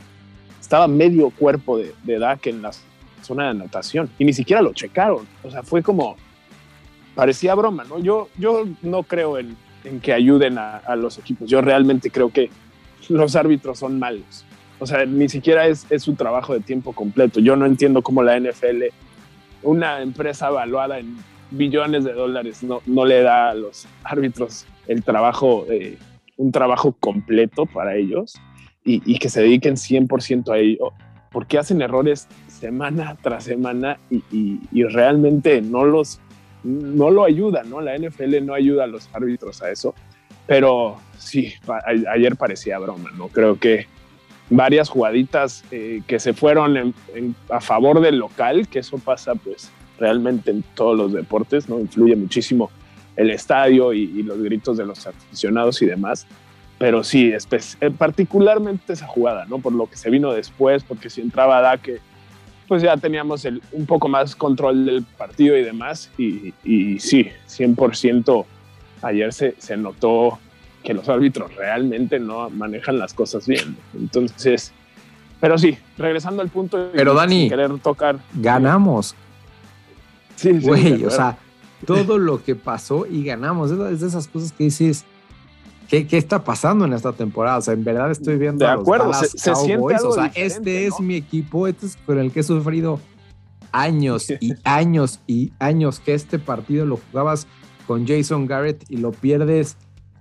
estaba 0.59 0.87
medio 0.87 1.31
cuerpo 1.31 1.77
de, 1.77 2.19
Dak 2.19 2.45
en 2.47 2.61
la 2.61 2.71
zona 3.21 3.45
de 3.45 3.49
anotación 3.49 4.09
y 4.19 4.25
ni 4.25 4.33
siquiera 4.33 4.61
lo 4.61 4.73
checaron. 4.73 5.27
O 5.43 5.49
sea, 5.49 5.63
fue 5.63 5.81
como, 5.81 6.15
parecía 7.15 7.55
broma, 7.55 7.85
¿no? 7.85 7.99
Yo, 7.99 8.29
yo 8.37 8.65
no 8.83 9.03
creo 9.03 9.39
en, 9.39 9.57
en 9.83 9.99
que 9.99 10.13
ayuden 10.13 10.59
a, 10.59 10.77
a, 10.77 10.95
los 10.95 11.17
equipos. 11.17 11.49
Yo 11.49 11.61
realmente 11.61 12.11
creo 12.11 12.29
que 12.29 12.51
los 13.09 13.35
árbitros 13.35 13.79
son 13.79 13.97
malos. 13.97 14.45
O 14.77 14.85
sea, 14.85 15.05
ni 15.05 15.27
siquiera 15.27 15.65
es, 15.65 15.87
es 15.89 16.03
su 16.03 16.13
trabajo 16.13 16.53
de 16.53 16.59
tiempo 16.59 16.93
completo. 16.93 17.39
Yo 17.39 17.55
no 17.55 17.65
entiendo 17.65 18.03
cómo 18.03 18.21
la 18.21 18.39
NFL, 18.39 18.83
una 19.63 20.01
empresa 20.01 20.49
evaluada 20.49 20.99
en 20.99 21.17
billones 21.51 22.03
de 22.03 22.13
dólares, 22.13 22.61
no, 22.63 22.81
no 22.85 23.05
le 23.05 23.21
da 23.23 23.49
a 23.49 23.53
los 23.55 23.87
árbitros 24.03 24.65
el 24.89 25.03
trabajo, 25.03 25.65
eh, 25.69 25.97
un 26.35 26.51
trabajo 26.51 26.93
completo 26.99 27.65
para 27.65 27.95
ellos 27.95 28.35
y, 28.83 29.19
que 29.19 29.29
se 29.29 29.43
dediquen 29.43 29.75
100% 29.75 30.51
a 30.51 30.57
ello, 30.57 30.93
porque 31.31 31.59
hacen 31.59 31.83
errores 31.83 32.27
semana 32.47 33.15
tras 33.21 33.43
semana 33.43 33.99
y, 34.09 34.83
realmente 34.83 35.61
no 35.61 35.85
los 35.85 36.19
no 36.63 37.09
lo 37.09 37.23
ayuda, 37.23 37.63
¿no? 37.63 37.79
La 37.79 37.95
NFL 37.97 38.43
no 38.45 38.53
ayuda 38.53 38.83
a 38.83 38.87
los 38.87 39.09
árbitros 39.13 39.61
a 39.61 39.71
eso, 39.71 39.95
pero 40.45 40.97
sí, 41.17 41.53
ayer 42.11 42.35
parecía 42.35 42.79
broma, 42.79 43.11
¿no? 43.15 43.29
Creo 43.29 43.57
que 43.57 43.85
varias 44.49 44.89
jugaditas 44.89 45.63
eh, 45.71 46.01
que 46.05 46.19
se 46.19 46.33
fueron 46.33 46.93
a 47.49 47.61
favor 47.61 48.01
del 48.01 48.17
local, 48.17 48.67
que 48.67 48.79
eso 48.79 48.97
pasa 48.97 49.35
pues 49.35 49.71
realmente 49.99 50.51
en 50.51 50.63
todos 50.73 50.97
los 50.97 51.13
deportes, 51.13 51.69
¿no? 51.69 51.79
Influye 51.79 52.15
muchísimo 52.17 52.71
el 53.15 53.29
estadio 53.31 53.93
y, 53.93 54.03
y 54.03 54.23
los 54.23 54.41
gritos 54.41 54.77
de 54.77 54.85
los 54.85 55.05
aficionados 55.05 55.81
y 55.81 55.85
demás. 55.85 56.25
Pero 56.77 57.03
sí, 57.03 57.33
eh, 57.33 57.91
particularmente 57.91 58.93
esa 58.93 59.05
jugada, 59.05 59.45
¿no? 59.45 59.59
Por 59.59 59.73
lo 59.73 59.87
que 59.87 59.97
se 59.97 60.09
vino 60.09 60.33
después, 60.33 60.83
porque 60.83 61.09
si 61.09 61.19
entraba 61.19 61.59
Dake, 61.61 61.99
pues 62.69 62.81
ya 62.81 62.95
teníamos 62.95 63.43
el, 63.43 63.61
un 63.73 63.85
poco 63.85 64.07
más 64.07 64.35
control 64.35 64.85
del 64.85 65.03
partido 65.03 65.57
y 65.57 65.63
demás. 65.63 66.09
Y, 66.17 66.53
y 66.63 66.99
sí, 66.99 67.29
100% 67.49 68.45
ayer 69.01 69.33
se, 69.33 69.55
se 69.57 69.75
notó 69.75 70.39
que 70.83 70.93
los 70.93 71.09
árbitros 71.09 71.53
realmente 71.55 72.19
no 72.19 72.49
manejan 72.49 72.97
las 72.97 73.13
cosas 73.13 73.45
bien. 73.45 73.75
Entonces, 73.93 74.71
pero 75.39 75.57
sí, 75.57 75.77
regresando 75.97 76.41
al 76.41 76.49
punto. 76.49 76.91
Pero 76.93 77.13
Dani, 77.13 77.49
querer 77.49 77.77
tocar. 77.79 78.19
Ganamos. 78.33 79.15
Sí, 80.35 80.59
sí. 80.61 80.65
Güey, 80.65 81.03
o 81.03 81.09
sea, 81.09 81.37
todo 81.85 82.17
lo 82.17 82.43
que 82.43 82.55
pasó 82.55 83.05
y 83.05 83.23
ganamos. 83.23 83.71
Es 83.71 84.01
de 84.01 84.07
esas 84.07 84.27
cosas 84.27 84.51
que 84.51 84.65
dices. 84.65 85.05
¿Qué, 85.89 86.05
¿Qué, 86.05 86.17
está 86.17 86.43
pasando 86.43 86.85
en 86.85 86.93
esta 86.93 87.13
temporada? 87.13 87.57
O 87.57 87.61
sea, 87.61 87.73
en 87.73 87.83
verdad 87.83 88.11
estoy 88.11 88.37
viendo 88.37 88.63
de 88.63 88.69
a 88.69 88.75
acuerdo, 88.75 89.07
los 89.07 89.17
se, 89.17 89.51
Cowboys. 89.51 90.03
O 90.03 90.11
sea, 90.11 90.31
este 90.35 90.87
¿no? 90.87 90.95
es 90.95 91.01
mi 91.01 91.15
equipo, 91.15 91.65
este 91.65 91.87
es 91.87 91.97
con 92.05 92.19
el 92.19 92.31
que 92.31 92.41
he 92.41 92.43
sufrido 92.43 92.99
años 93.71 94.29
y 94.29 94.53
años 94.63 95.19
y 95.25 95.51
años 95.57 95.99
que 95.99 96.13
este 96.13 96.37
partido 96.37 96.85
lo 96.85 96.97
jugabas 96.97 97.47
con 97.87 98.05
Jason 98.07 98.45
Garrett 98.45 98.85
y 98.87 98.97
lo 98.97 99.11
pierdes 99.11 99.77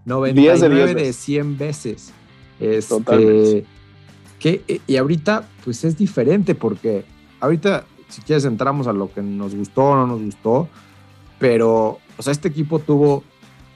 99 0.07 0.95
de, 0.95 1.03
de 1.05 1.13
100 1.13 1.59
veces. 1.59 2.13
Este, 2.59 2.89
Totalmente. 2.89 3.67
Que, 4.39 4.81
y 4.87 4.97
ahorita, 4.97 5.45
pues 5.65 5.85
es 5.85 5.97
diferente 5.99 6.55
porque 6.55 7.05
ahorita, 7.41 7.85
si 8.09 8.23
quieres, 8.23 8.45
entramos 8.45 8.87
a 8.87 8.93
lo 8.93 9.13
que 9.13 9.21
nos 9.21 9.55
gustó 9.55 9.83
o 9.83 9.97
no 9.97 10.07
nos 10.07 10.23
gustó, 10.23 10.69
pero, 11.39 11.99
o 12.17 12.23
sea, 12.23 12.33
este 12.33 12.49
equipo 12.49 12.79
tuvo 12.79 13.23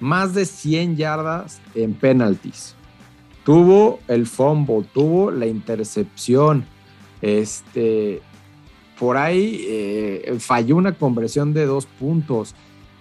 más 0.01 0.35
de 0.35 0.45
100 0.45 0.97
yardas 0.97 1.61
en 1.75 1.95
penalties. 1.95 2.75
Tuvo 3.45 4.01
el 4.09 4.27
fumble, 4.27 4.85
tuvo 4.93 5.31
la 5.31 5.47
intercepción. 5.47 6.65
Este, 7.21 8.21
por 8.99 9.17
ahí 9.17 9.65
eh, 9.69 10.37
falló 10.39 10.77
una 10.77 10.93
conversión 10.93 11.55
de 11.55 11.67
dos 11.67 11.87
puntos. 11.87 12.55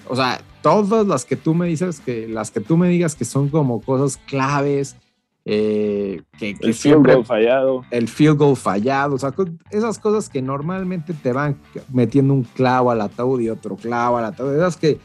O 0.08 0.16
sea, 0.16 0.42
todas 0.62 1.06
las 1.08 1.26
que 1.26 1.36
tú 1.36 1.54
me 1.54 1.68
dices 1.68 2.00
que 2.00 2.28
las 2.28 2.52
que 2.52 2.60
tú 2.60 2.78
me 2.78 2.90
digas 2.90 3.16
que 3.16 3.26
son 3.26 3.50
como 3.50 3.82
cosas 3.82 4.18
claves, 4.28 4.96
eh, 5.44 6.22
que, 6.38 6.54
que 6.56 6.68
el 6.68 6.74
field 6.74 7.06
goal 7.06 7.26
fallado, 7.26 7.84
el 7.90 8.08
field 8.08 8.38
goal 8.38 8.56
fallado, 8.56 9.16
o 9.16 9.18
sea, 9.18 9.34
esas 9.72 9.98
cosas 9.98 10.30
que 10.30 10.42
normalmente 10.42 11.14
te 11.14 11.34
van 11.34 11.58
metiendo 11.92 12.34
un 12.34 12.44
clavo 12.44 12.92
al 12.92 13.02
ataúd 13.02 13.40
y 13.42 13.50
otro 13.50 13.76
clavo 13.76 14.18
al 14.18 14.26
ataúd, 14.26 14.56
esas 14.56 14.78
que 14.78 15.00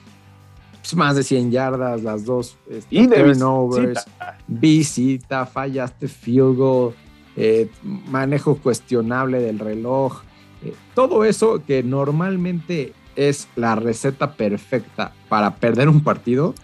pues, 0.81 0.95
más 0.95 1.17
de 1.17 1.23
100 1.23 1.51
yardas, 1.51 2.03
las 2.03 2.25
dos 2.25 2.59
este, 2.69 2.87
y 2.91 3.09
turnovers, 3.09 4.05
visita. 4.05 4.39
visita, 4.47 5.47
fallaste 5.47 6.07
field 6.07 6.57
goal, 6.57 6.95
eh, 7.37 7.71
manejo 7.83 8.57
cuestionable 8.57 9.41
del 9.41 9.59
reloj, 9.59 10.21
eh, 10.63 10.75
todo 10.95 11.25
eso 11.25 11.63
que 11.67 11.83
normalmente 11.83 12.93
es 13.17 13.49
la 13.57 13.75
receta 13.75 14.35
perfecta 14.35 15.13
para 15.29 15.57
perder 15.57 15.89
un 15.89 16.03
partido, 16.03 16.55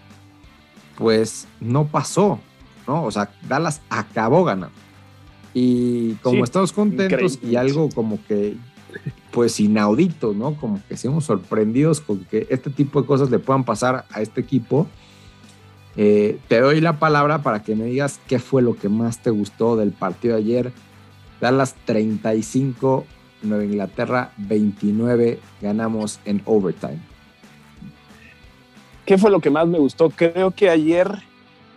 pues 0.97 1.47
no 1.59 1.87
pasó, 1.87 2.39
¿no? 2.87 3.03
O 3.03 3.11
sea, 3.11 3.29
Dallas 3.47 3.81
acabó 3.89 4.43
ganando. 4.43 4.75
Y 5.53 6.13
como 6.15 6.37
sí, 6.37 6.41
estamos 6.43 6.73
contentos 6.73 7.39
y 7.43 7.55
algo 7.55 7.89
como 7.89 8.19
que, 8.25 8.55
pues 9.31 9.59
inaudito, 9.59 10.33
¿no? 10.33 10.55
Como 10.55 10.81
que 10.87 10.97
seamos 10.97 11.25
sorprendidos 11.25 12.01
con 12.01 12.25
que 12.25 12.47
este 12.49 12.69
tipo 12.69 13.01
de 13.01 13.07
cosas 13.07 13.29
le 13.29 13.39
puedan 13.39 13.63
pasar 13.63 14.05
a 14.09 14.21
este 14.21 14.41
equipo. 14.41 14.87
Eh, 15.95 16.39
te 16.47 16.59
doy 16.59 16.81
la 16.81 16.97
palabra 16.97 17.43
para 17.43 17.61
que 17.61 17.75
me 17.75 17.85
digas 17.85 18.19
qué 18.27 18.39
fue 18.39 18.63
lo 18.63 18.75
que 18.75 18.89
más 18.89 19.21
te 19.21 19.29
gustó 19.29 19.75
del 19.75 19.91
partido 19.91 20.35
de 20.35 20.41
ayer. 20.41 20.71
Dallas 21.39 21.75
35, 21.85 23.05
Nueva 23.43 23.63
Inglaterra 23.63 24.31
29, 24.37 25.39
ganamos 25.61 26.19
en 26.25 26.41
overtime. 26.45 26.99
¿Qué 29.05 29.17
fue 29.17 29.29
lo 29.29 29.39
que 29.39 29.49
más 29.49 29.67
me 29.67 29.77
gustó? 29.77 30.09
Creo 30.09 30.51
que 30.51 30.69
ayer 30.69 31.21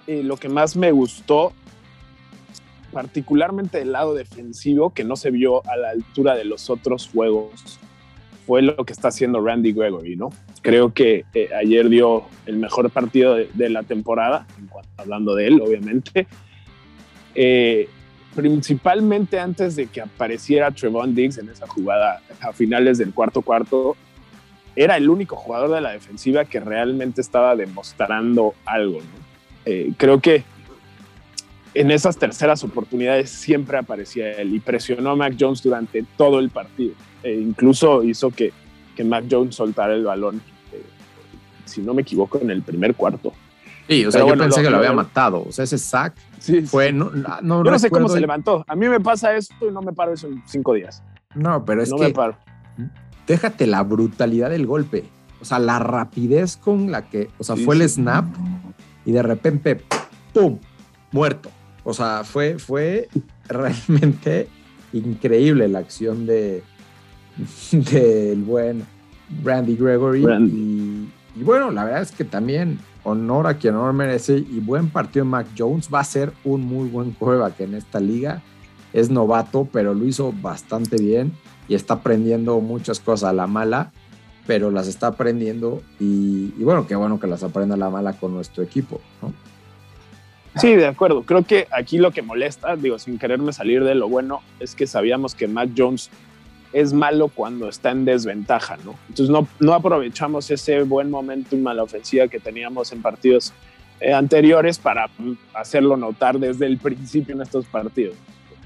eh, 0.07 0.23
lo 0.23 0.37
que 0.37 0.49
más 0.49 0.77
me 0.77 0.93
gustó, 0.93 1.53
particularmente 2.93 3.79
del 3.79 3.93
lado 3.93 4.15
defensivo, 4.15 4.91
que 4.91 5.05
no 5.05 5.17
se 5.17 5.31
vio 5.31 5.67
a 5.69 5.77
la 5.77 5.91
altura 5.91 6.35
de 6.35 6.45
los 6.45 6.71
otros 6.71 7.09
juegos, 7.13 7.79
fue 8.47 8.63
lo 8.63 8.77
que 8.85 8.93
está 8.93 9.09
haciendo 9.09 9.41
Randy 9.41 9.73
Gregory, 9.73 10.17
¿no? 10.17 10.31
Creo 10.63 10.95
que 10.95 11.25
eh, 11.35 11.49
ayer 11.59 11.89
dio 11.89 12.25
el 12.47 12.57
mejor 12.57 12.91
partido 12.91 13.35
de, 13.35 13.51
de 13.55 13.71
la 13.71 13.83
temporada, 13.83 14.47
hablando 14.97 15.35
de 15.35 15.49
él, 15.49 15.61
obviamente. 15.61 16.27
Eh, 17.35 17.89
principalmente 18.35 19.39
antes 19.39 19.77
de 19.77 19.87
que 19.87 20.01
apareciera 20.01 20.71
Trevon 20.71 21.15
Diggs 21.15 21.39
en 21.39 21.49
esa 21.49 21.67
jugada 21.67 22.23
a 22.41 22.53
finales 22.53 22.99
del 22.99 23.13
cuarto 23.13 23.43
cuarto, 23.43 23.97
era 24.77 24.97
el 24.97 25.09
único 25.09 25.37
jugador 25.37 25.71
de 25.71 25.81
la 25.81 25.91
defensiva 25.91 26.45
que 26.45 26.61
realmente 26.61 27.21
estaba 27.21 27.57
demostrando 27.57 28.55
algo. 28.65 29.01
¿no? 29.01 29.26
Eh, 29.67 29.93
creo 29.97 30.21
que 30.21 30.45
en 31.75 31.91
esas 31.91 32.17
terceras 32.17 32.65
oportunidades 32.65 33.29
siempre 33.29 33.77
aparecía 33.77 34.33
él 34.33 34.55
y 34.55 34.61
presionó 34.61 35.11
a 35.11 35.17
Mac 35.17 35.35
Jones 35.39 35.63
durante 35.63 36.05
todo 36.17 36.39
el 36.39 36.49
partido. 36.51 36.95
E 37.23 37.35
incluso 37.35 38.03
hizo 38.03 38.31
que, 38.31 38.53
que 38.95 39.05
Mac 39.05 39.25
Jones 39.31 39.57
soltara 39.57 39.93
el 39.93 40.05
balón, 40.05 40.41
eh, 40.73 40.83
si 41.67 41.83
no 41.83 41.93
me 41.93 42.03
equivoco, 42.03 42.39
en 42.41 42.51
el 42.51 42.63
primer 42.63 42.95
cuarto. 42.95 43.33
Sí, 43.89 44.07
o 44.07 44.11
sea, 44.11 44.21
Pero 44.21 44.25
yo 44.25 44.29
bueno, 44.29 44.43
pensé 44.45 44.63
lo, 44.63 44.67
que 44.67 44.71
lo 44.71 44.77
había 44.79 44.93
matado. 44.93 45.45
O 45.47 45.53
sea, 45.53 45.65
ese 45.65 45.79
sack 45.79 46.15
sí, 46.39 46.63
fue. 46.63 46.89
Sí. 46.89 46.95
No, 46.95 47.11
no, 47.11 47.65
yo 47.65 47.71
no 47.71 47.79
sé 47.79 47.91
cómo 47.91 48.09
se 48.09 48.21
levantó. 48.21 48.65
A 48.67 48.75
mí 48.75 48.89
me 48.89 49.01
pasa 49.01 49.37
esto 49.37 49.69
y 49.69 49.73
no 49.73 49.83
me 49.83 49.93
paro 49.93 50.13
eso 50.13 50.29
en 50.29 50.43
cinco 50.47 50.75
días. 50.75 51.03
No, 51.35 51.65
pero 51.65 51.83
es 51.83 51.91
no 51.91 51.97
que. 51.97 52.05
me 52.05 52.11
paro. 52.11 52.37
Déjate 53.27 53.67
la 53.67 53.83
brutalidad 53.83 54.51
del 54.51 54.67
golpe. 54.67 55.05
O 55.41 55.45
sea, 55.45 55.59
la 55.59 55.79
rapidez 55.79 56.57
con 56.57 56.91
la 56.91 57.09
que. 57.09 57.29
O 57.39 57.45
sea, 57.45 57.57
sí, 57.57 57.65
fue 57.65 57.75
el 57.77 57.89
snap 57.89 58.25
y 59.07 59.13
de 59.13 59.23
repente. 59.23 59.81
¡Pum! 60.35 60.59
Muerto. 61.13 61.51
O 61.85 61.95
sea, 61.95 62.25
fue, 62.25 62.59
fue 62.59 63.09
realmente 63.49 64.49
increíble 64.93 65.69
la 65.69 65.79
acción 65.79 66.27
de 66.27 66.63
del 67.73 68.43
buen 68.43 68.85
Randy 69.43 69.77
Gregory. 69.77 70.25
Y, 70.25 71.09
y 71.37 71.43
bueno, 71.43 71.71
la 71.71 71.85
verdad 71.85 72.03
es 72.03 72.13
que 72.13 72.25
también 72.25 72.79
honor 73.05 73.47
a 73.47 73.55
quien 73.55 73.75
honor 73.77 73.93
merece 73.93 74.39
y 74.39 74.61
buen 74.61 74.91
partido 74.91 75.25
Mac 75.25 75.47
Jones. 75.57 75.89
Va 75.93 76.01
a 76.01 76.05
ser 76.05 76.33
un 76.45 76.63
muy 76.63 76.89
buen 76.89 77.13
quarterback 77.13 77.61
en 77.61 77.75
esta 77.75 78.01
liga. 78.01 78.43
Es 78.93 79.11
novato, 79.11 79.69
pero 79.73 79.95
lo 79.95 80.05
hizo 80.07 80.33
bastante 80.43 80.97
bien 80.97 81.33
y 81.69 81.75
está 81.75 81.95
aprendiendo 81.95 82.61
muchas 82.61 83.01
cosas 83.01 83.31
a 83.31 83.33
la 83.33 83.47
mala, 83.47 83.93
pero 84.47 84.71
las 84.71 84.89
está 84.89 85.09
aprendiendo 85.09 85.83
y, 85.99 86.51
bueno, 86.63 86.87
qué 86.87 86.95
bueno 86.95 87.19
que 87.19 87.27
las 87.27 87.43
aprenda 87.43 87.77
la 87.77 87.91
mala 87.91 88.13
con 88.15 88.33
nuestro 88.33 88.63
equipo, 88.63 89.01
¿no? 89.23 89.33
Sí, 90.57 90.75
de 90.75 90.87
acuerdo. 90.87 91.23
Creo 91.23 91.43
que 91.43 91.67
aquí 91.71 91.99
lo 91.99 92.13
que 92.13 92.23
molesta, 92.23 92.77
digo, 92.77 92.99
sin 92.99 93.19
quererme 93.19 93.53
salir 93.53 93.85
de 93.85 93.95
lo 93.95 94.09
bueno, 94.09 94.41
es 94.59 94.75
que 94.75 94.87
sabíamos 94.87 95.35
que 95.35 95.49
Mac 95.49 95.71
Jones 95.77 96.11
es 96.73 96.95
malo 96.95 97.29
cuando 97.29 97.69
está 97.69 97.91
en 97.91 98.07
desventaja, 98.07 98.79
¿no? 98.79 98.95
Entonces 99.09 99.29
no, 99.29 99.47
no 99.61 99.75
aprovechamos 99.75 100.51
ese 100.51 100.83
buen 100.83 101.11
momentum 101.11 101.67
a 101.67 101.75
la 101.75 101.83
ofensiva 101.83 102.29
que 102.29 102.41
teníamos 102.41 102.93
en 102.93 103.03
partidos 103.03 103.53
eh, 104.01 104.13
anteriores 104.13 104.79
para 104.79 105.09
hacerlo 105.55 105.97
notar 105.97 106.39
desde 106.39 106.67
el 106.67 106.77
principio 106.79 107.35
en 107.35 107.43
estos 107.43 107.67
partidos. 107.67 108.15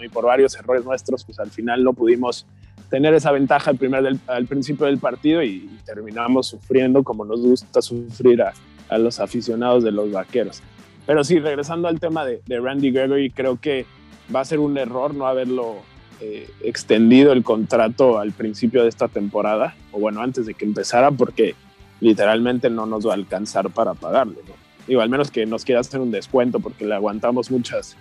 y 0.01 0.09
por 0.09 0.25
varios 0.25 0.57
errores 0.57 0.85
nuestros, 0.85 1.25
pues 1.25 1.39
al 1.39 1.51
final 1.51 1.85
no 1.85 1.93
pudimos 1.93 2.47
tener 2.91 3.15
esa 3.15 3.31
ventaja 3.31 3.71
al, 3.71 3.77
primer 3.79 4.17
al 4.27 4.47
principio 4.47 4.87
del 4.87 4.99
partido 4.99 5.43
y, 5.43 5.71
terminamos 5.87 6.49
sufriendo 6.49 7.03
como 7.03 7.25
nos 7.25 7.41
gusta 7.41 7.81
sufrir 7.81 8.43
a, 8.43 8.53
a, 8.89 8.99
los 8.99 9.19
aficionados 9.19 9.83
de 9.83 9.93
los 9.93 10.13
vaqueros. 10.13 10.61
Pero 11.07 11.25
sí, 11.25 11.39
regresando 11.39 11.89
al 11.89 11.99
tema 11.99 12.25
de, 12.25 12.43
de, 12.47 12.61
Randy 12.61 12.91
Gregory, 12.91 13.31
creo 13.31 13.59
que 13.61 13.87
va 14.35 14.41
a 14.41 14.45
ser 14.45 14.59
un 14.59 14.77
error 14.77 15.15
no 15.15 15.27
haberlo 15.27 15.77
eh, 16.21 16.49
extendido 16.63 17.33
el 17.33 17.43
contrato 17.43 18.19
al 18.19 18.33
principio 18.33 18.83
de 18.83 18.89
esta 18.89 19.09
temporada, 19.09 19.75
o 19.91 19.99
bueno, 19.99 20.21
antes 20.21 20.47
de 20.47 20.55
que 20.55 20.65
empezara, 20.65 21.11
porque 21.11 21.55
literalmente 22.01 22.71
no 22.71 22.87
nos 22.87 23.07
va 23.07 23.13
a 23.13 23.15
alcanzar 23.15 23.71
para 23.71 23.95
pagarle. 23.95 24.37
¿no? 24.47 24.55
Digo, 24.87 25.01
al 25.01 25.09
menos 25.09 25.31
que 25.31 25.47
nos 25.47 25.65
quiera 25.65 25.81
hacer 25.81 26.01
un 26.01 26.11
descuento 26.11 26.61
porque 26.61 26.85
le 26.85 26.95
aguantamos 26.95 27.51
muchas 27.51 27.97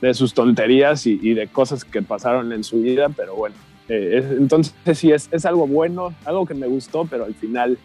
de 0.00 0.12
sus 0.14 0.34
tonterías 0.34 1.06
y, 1.06 1.18
y 1.22 1.34
de 1.34 1.46
cosas 1.48 1.84
que 1.84 2.02
pasaron 2.02 2.52
en 2.52 2.64
su 2.64 2.80
vida, 2.80 3.08
pero 3.10 3.36
bueno, 3.36 3.54
eh, 3.88 4.36
entonces 4.38 4.74
sí, 4.94 5.10
es, 5.10 5.28
es, 5.32 5.44
algo 5.44 5.66
bueno, 5.66 6.14
algo 6.24 6.46
que 6.46 6.54
me 6.54 6.66
gustó, 6.66 7.04
pero 7.04 7.24
al 7.24 7.34
final 7.34 7.78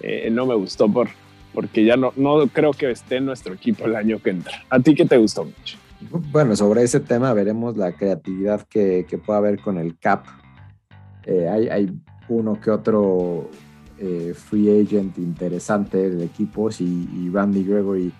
eh, 0.00 0.28
no 0.30 0.46
me 0.46 0.54
gustó 0.54 0.88
por, 0.88 1.08
porque 1.52 1.84
ya 1.84 1.96
no, 1.96 2.12
no 2.16 2.46
creo 2.48 2.72
que 2.72 2.90
esté 2.90 3.16
en 3.16 3.26
nuestro 3.26 3.54
equipo 3.54 3.84
el 3.84 3.96
año 3.96 4.20
que 4.22 4.30
entra. 4.30 4.62
¿A 4.70 4.80
ti 4.80 4.94
qué 4.94 5.04
te 5.04 5.16
gustó 5.16 5.44
mucho? 5.44 5.78
Bueno, 6.30 6.54
sobre 6.54 6.82
ese 6.82 7.00
tema 7.00 7.32
veremos 7.32 7.76
la 7.76 7.92
creatividad 7.92 8.62
que, 8.68 9.06
que 9.08 9.18
pueda 9.18 9.38
haber 9.38 9.60
con 9.60 9.78
el 9.78 9.98
CAP. 9.98 10.26
Eh, 11.24 11.48
hay, 11.48 11.68
hay, 11.68 11.92
uno 12.26 12.58
que 12.58 12.70
otro 12.70 13.50
free 14.48 14.80
agent 14.80 15.18
interesante 15.18 16.10
de 16.10 16.24
equipos 16.24 16.80
y, 16.80 17.06
y 17.12 17.28
Randy 17.30 17.64
Gregory 17.64 18.12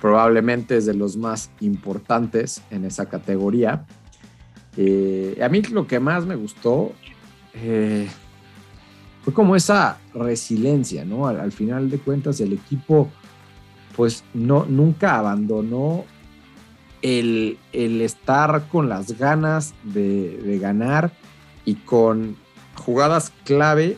probablemente 0.00 0.76
es 0.76 0.86
de 0.86 0.94
los 0.94 1.16
más 1.16 1.50
importantes 1.60 2.62
en 2.70 2.84
esa 2.84 3.06
categoría. 3.06 3.84
Eh, 4.80 5.36
a 5.42 5.48
mí 5.48 5.60
lo 5.62 5.88
que 5.88 5.98
más 5.98 6.24
me 6.24 6.36
gustó 6.36 6.92
eh, 7.52 8.08
fue 9.24 9.34
como 9.34 9.56
esa 9.56 9.98
resiliencia, 10.14 11.04
¿no? 11.04 11.26
Al, 11.26 11.50
final 11.50 11.90
de 11.90 11.98
cuentas, 11.98 12.40
el 12.40 12.52
equipo, 12.52 13.10
pues 13.96 14.22
no, 14.34 14.66
nunca 14.66 15.18
abandonó 15.18 16.04
el, 17.02 17.58
estar 17.72 18.68
con 18.68 18.88
las 18.88 19.18
ganas 19.18 19.74
de, 19.82 20.58
ganar 20.62 21.10
y 21.64 21.74
con 21.74 22.36
jugadas 22.76 23.32
clave, 23.44 23.96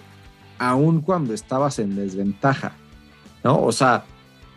aun 0.59 1.03
cuando 1.03 1.35
estabas 1.35 1.79
en 1.79 1.95
desventaja, 1.95 2.73
¿no? 3.45 3.63
O 3.63 3.73
sea, 3.73 4.05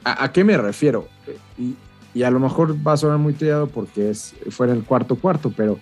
¿a, 0.05 0.31
qué 0.31 0.45
me 0.45 0.57
refiero? 0.57 1.09
Y, 1.57 1.75
a 2.23 2.31
lo 2.31 2.39
mejor 2.39 2.77
va 2.87 2.93
a 2.93 2.97
sonar 2.97 3.17
muy 3.17 3.33
trillado 3.33 3.67
porque 3.67 4.11
es, 4.11 4.35
fue 4.51 4.67
en 4.67 4.73
el 4.77 4.83
cuarto 4.83 5.17
cuarto, 5.17 5.51
pero 5.55 5.79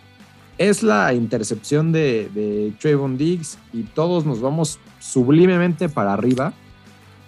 es 0.58 0.84
la 0.84 1.14
intercepción 1.14 1.92
de, 1.92 2.30
de 2.34 2.74
Trayvon 2.80 3.18
Diggs 3.18 3.58
y 3.74 3.84
todos 3.84 4.26
nos 4.26 4.42
vamos 4.42 4.80
sublimemente 5.00 5.90
para 5.90 6.14
arriba. 6.14 6.54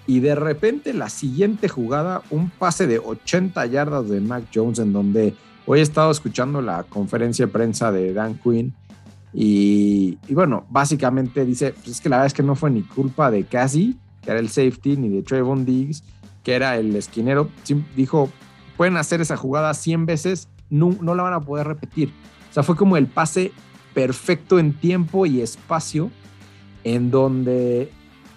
Y 0.06 0.20
de 0.20 0.36
repente 0.36 0.94
la 0.94 1.10
siguiente 1.10 1.70
jugada, 1.70 2.22
un 2.30 2.50
pase 2.50 2.88
de 2.88 3.00
80 3.00 3.66
yardas 3.68 4.10
de 4.10 4.20
Mac 4.20 4.44
Jones, 4.54 4.80
en 4.80 4.92
donde 4.92 5.34
hoy 5.66 5.80
he 5.80 5.82
estado 5.82 6.12
escuchando 6.12 6.62
la 6.62 6.84
conferencia 6.84 7.46
de 7.46 7.52
prensa 7.52 7.92
de 7.92 8.14
Dan 8.14 8.38
Quinn. 8.38 8.74
Y, 9.34 10.18
bueno, 10.30 10.66
básicamente 10.70 11.44
dice, 11.46 11.74
pues 11.74 11.88
es 11.88 12.02
que 12.02 12.10
la 12.10 12.18
verdad 12.18 12.28
es 12.28 12.34
que 12.34 12.44
no 12.44 12.56
fue 12.56 12.70
ni 12.70 12.84
culpa 12.84 13.32
de 13.32 13.46
Cassie, 13.46 13.96
que 14.22 14.32
era 14.32 14.40
el 14.40 14.50
safety, 14.50 14.98
ni 14.98 15.10
de 15.10 15.24
Trayvon 15.24 15.66
Diggs, 15.66 16.04
que 16.44 16.54
era 16.54 16.78
el 16.78 16.96
esquinero. 16.96 17.50
Dijo, 17.96 18.30
pueden 18.78 18.98
hacer 18.98 19.22
esa 19.22 19.38
jugada 19.38 19.74
100 19.74 20.06
veces, 20.06 20.50
no, 20.70 20.96
no 21.02 21.16
la 21.16 21.24
van 21.24 21.34
a 21.34 21.42
poder 21.42 21.68
repetir. 21.68 22.14
O 22.54 22.56
sea, 22.56 22.62
fue 22.62 22.76
como 22.76 22.98
el 22.98 23.08
pase 23.08 23.52
perfecto 23.96 24.60
en 24.60 24.74
tiempo 24.74 25.26
y 25.26 25.42
espacio, 25.42 26.12
en 26.84 27.10
donde, 27.10 27.92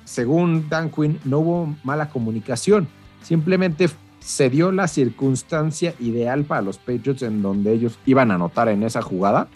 según 0.07 0.71
Dan 0.71 0.91
Quinn, 0.91 1.21
no 1.27 1.41
hubo 1.41 1.77
mala 1.85 2.09
comunicación. 2.09 2.89
Simplemente 3.21 3.91
se 4.21 4.49
dio 4.49 4.73
la 4.73 4.89
circunstancia 4.89 5.95
ideal 6.01 6.45
para 6.45 6.63
los 6.63 6.79
Patriots 6.79 7.21
en 7.21 7.43
donde 7.43 7.75
ellos 7.75 7.99
iban 8.07 8.31
a 8.31 8.37
anotar 8.37 8.71
en 8.71 8.85
esa 8.85 9.03
jugada. 9.03 9.49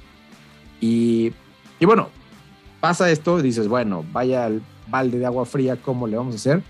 Y, 0.78 1.32
y 1.78 1.86
bueno, 1.86 2.10
pasa 2.80 3.10
esto 3.10 3.40
dices, 3.40 3.66
bueno, 3.66 4.04
vaya 4.12 4.44
al 4.44 4.60
balde 4.88 5.18
de 5.18 5.24
agua 5.24 5.46
fría, 5.46 5.76
¿cómo 5.76 6.06
le 6.06 6.18
vamos 6.18 6.34
a 6.34 6.36
hacer? 6.36 6.62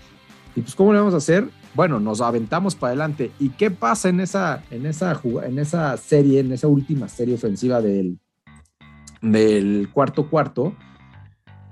Y 0.55 0.61
pues, 0.61 0.75
¿cómo 0.75 0.93
le 0.93 0.99
vamos 0.99 1.13
a 1.13 1.17
hacer? 1.17 1.49
Bueno, 1.73 1.99
nos 1.99 2.21
aventamos 2.21 2.75
para 2.75 2.89
adelante. 2.89 3.31
¿Y 3.39 3.49
qué 3.49 3.71
pasa 3.71 4.09
en 4.09 4.19
esa, 4.19 4.63
en 4.71 4.85
esa, 4.85 5.19
en 5.43 5.59
esa 5.59 5.95
serie, 5.97 6.39
en 6.41 6.51
esa 6.51 6.67
última 6.67 7.07
serie 7.07 7.35
ofensiva 7.35 7.81
del, 7.81 8.19
del 9.21 9.89
cuarto 9.93 10.29
cuarto? 10.29 10.75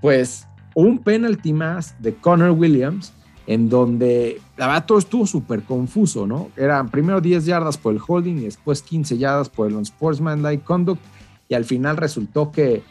Pues 0.02 0.48
un 0.76 1.00
penalti 1.00 1.52
más 1.54 2.02
de 2.02 2.16
Connor 2.16 2.52
Williams, 2.52 3.14
en 3.48 3.68
donde 3.68 4.40
la 4.58 4.68
verdad 4.68 4.86
todo 4.86 5.00
estuvo 5.00 5.26
súper 5.26 5.64
confuso, 5.64 6.28
¿no? 6.28 6.50
Eran 6.56 6.90
primero 6.90 7.20
10 7.20 7.46
yardas 7.46 7.78
por 7.78 7.94
el 7.94 8.02
holding 8.06 8.36
y 8.36 8.44
después 8.44 8.82
15 8.82 9.18
yardas 9.18 9.50
por 9.50 9.68
el 9.68 9.76
unsportsmanlike 9.76 10.64
conduct, 10.64 11.02
y 11.50 11.56
al 11.56 11.66
final 11.66 11.98
resultó 11.98 12.52
que, 12.52 12.84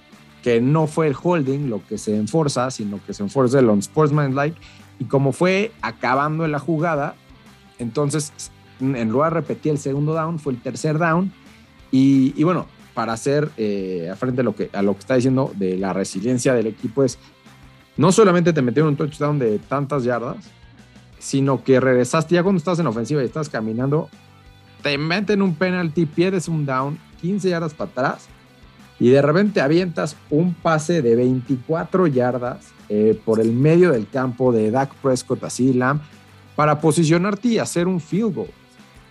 que 0.42 0.60
no 0.60 0.88
fue 0.88 1.06
el 1.06 1.14
holding 1.20 1.70
lo 1.70 1.86
que 1.86 1.96
se 1.96 2.16
enforza, 2.16 2.70
sino 2.70 2.98
que 3.06 3.14
se 3.14 3.22
enforza 3.22 3.60
el 3.60 3.70
unsportsmanlike 3.70 4.56
y 4.98 5.04
como 5.04 5.32
fue 5.32 5.72
acabando 5.82 6.44
en 6.44 6.52
la 6.52 6.58
jugada, 6.58 7.14
entonces 7.78 8.32
en 8.80 9.08
lugar 9.08 9.34
de 9.34 9.40
repetir 9.40 9.72
el 9.72 9.78
segundo 9.78 10.14
down, 10.14 10.38
fue 10.38 10.52
el 10.52 10.60
tercer 10.60 10.98
down. 10.98 11.32
Y, 11.90 12.42
bueno, 12.44 12.66
para 12.94 13.12
hacer 13.12 13.50
eh, 13.56 14.12
frente 14.18 14.42
a 14.42 14.44
lo, 14.44 14.54
que, 14.54 14.70
a 14.72 14.82
lo 14.82 14.92
que 14.94 15.00
está 15.00 15.14
diciendo 15.14 15.52
de 15.56 15.76
la 15.76 15.92
resiliencia 15.92 16.54
del 16.54 16.66
equipo 16.66 17.02
es, 17.02 17.18
no 17.96 18.12
solamente 18.12 18.52
te 18.52 18.62
metieron 18.62 18.90
un 18.90 18.96
touchdown 18.96 19.38
de 19.38 19.58
tantas 19.58 20.04
yardas, 20.04 20.36
sino 21.18 21.64
que 21.64 21.80
regresaste 21.80 22.34
ya 22.34 22.42
cuando 22.42 22.58
estás 22.58 22.78
en 22.78 22.86
ofensiva 22.86 23.22
y 23.22 23.26
estás 23.26 23.48
caminando, 23.48 24.08
te 24.82 24.96
meten 24.98 25.42
un 25.42 25.54
penalty, 25.54 26.06
pierdes 26.06 26.46
un 26.46 26.64
down, 26.64 26.98
15 27.20 27.48
yardas 27.48 27.74
para 27.74 27.90
atrás 27.90 28.28
y 29.00 29.10
de 29.10 29.22
repente 29.22 29.60
avientas 29.60 30.16
un 30.30 30.54
pase 30.54 31.02
de 31.02 31.14
24 31.16 32.06
yardas 32.06 32.72
eh, 32.88 33.20
por 33.24 33.40
el 33.40 33.52
medio 33.52 33.92
del 33.92 34.08
campo 34.08 34.52
de 34.52 34.70
Dak 34.70 34.94
Prescott 34.96 35.44
a 35.44 35.48
Lamb 35.74 36.00
para 36.56 36.80
posicionarte 36.80 37.48
y 37.48 37.58
hacer 37.58 37.86
un 37.86 38.00
field 38.00 38.34
goal. 38.34 38.48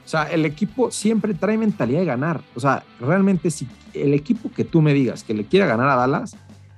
O 0.06 0.10
sea, 0.10 0.24
el 0.24 0.46
equipo 0.46 0.92
siempre 0.92 1.34
trae 1.34 1.58
mentalidad 1.58 2.00
de 2.00 2.06
ganar. 2.06 2.42
O 2.56 2.60
sea, 2.60 2.84
realmente 3.00 3.52
si 3.52 3.68
el 3.94 4.14
equipo 4.14 4.52
que 4.52 4.64
tú 4.64 4.82
me 4.82 4.94
digas 4.94 5.24
que 5.24 5.34
le 5.34 5.46
quiera 5.46 5.66
ganar 5.66 5.90
a 5.90 5.96
Dallas, 5.96 6.36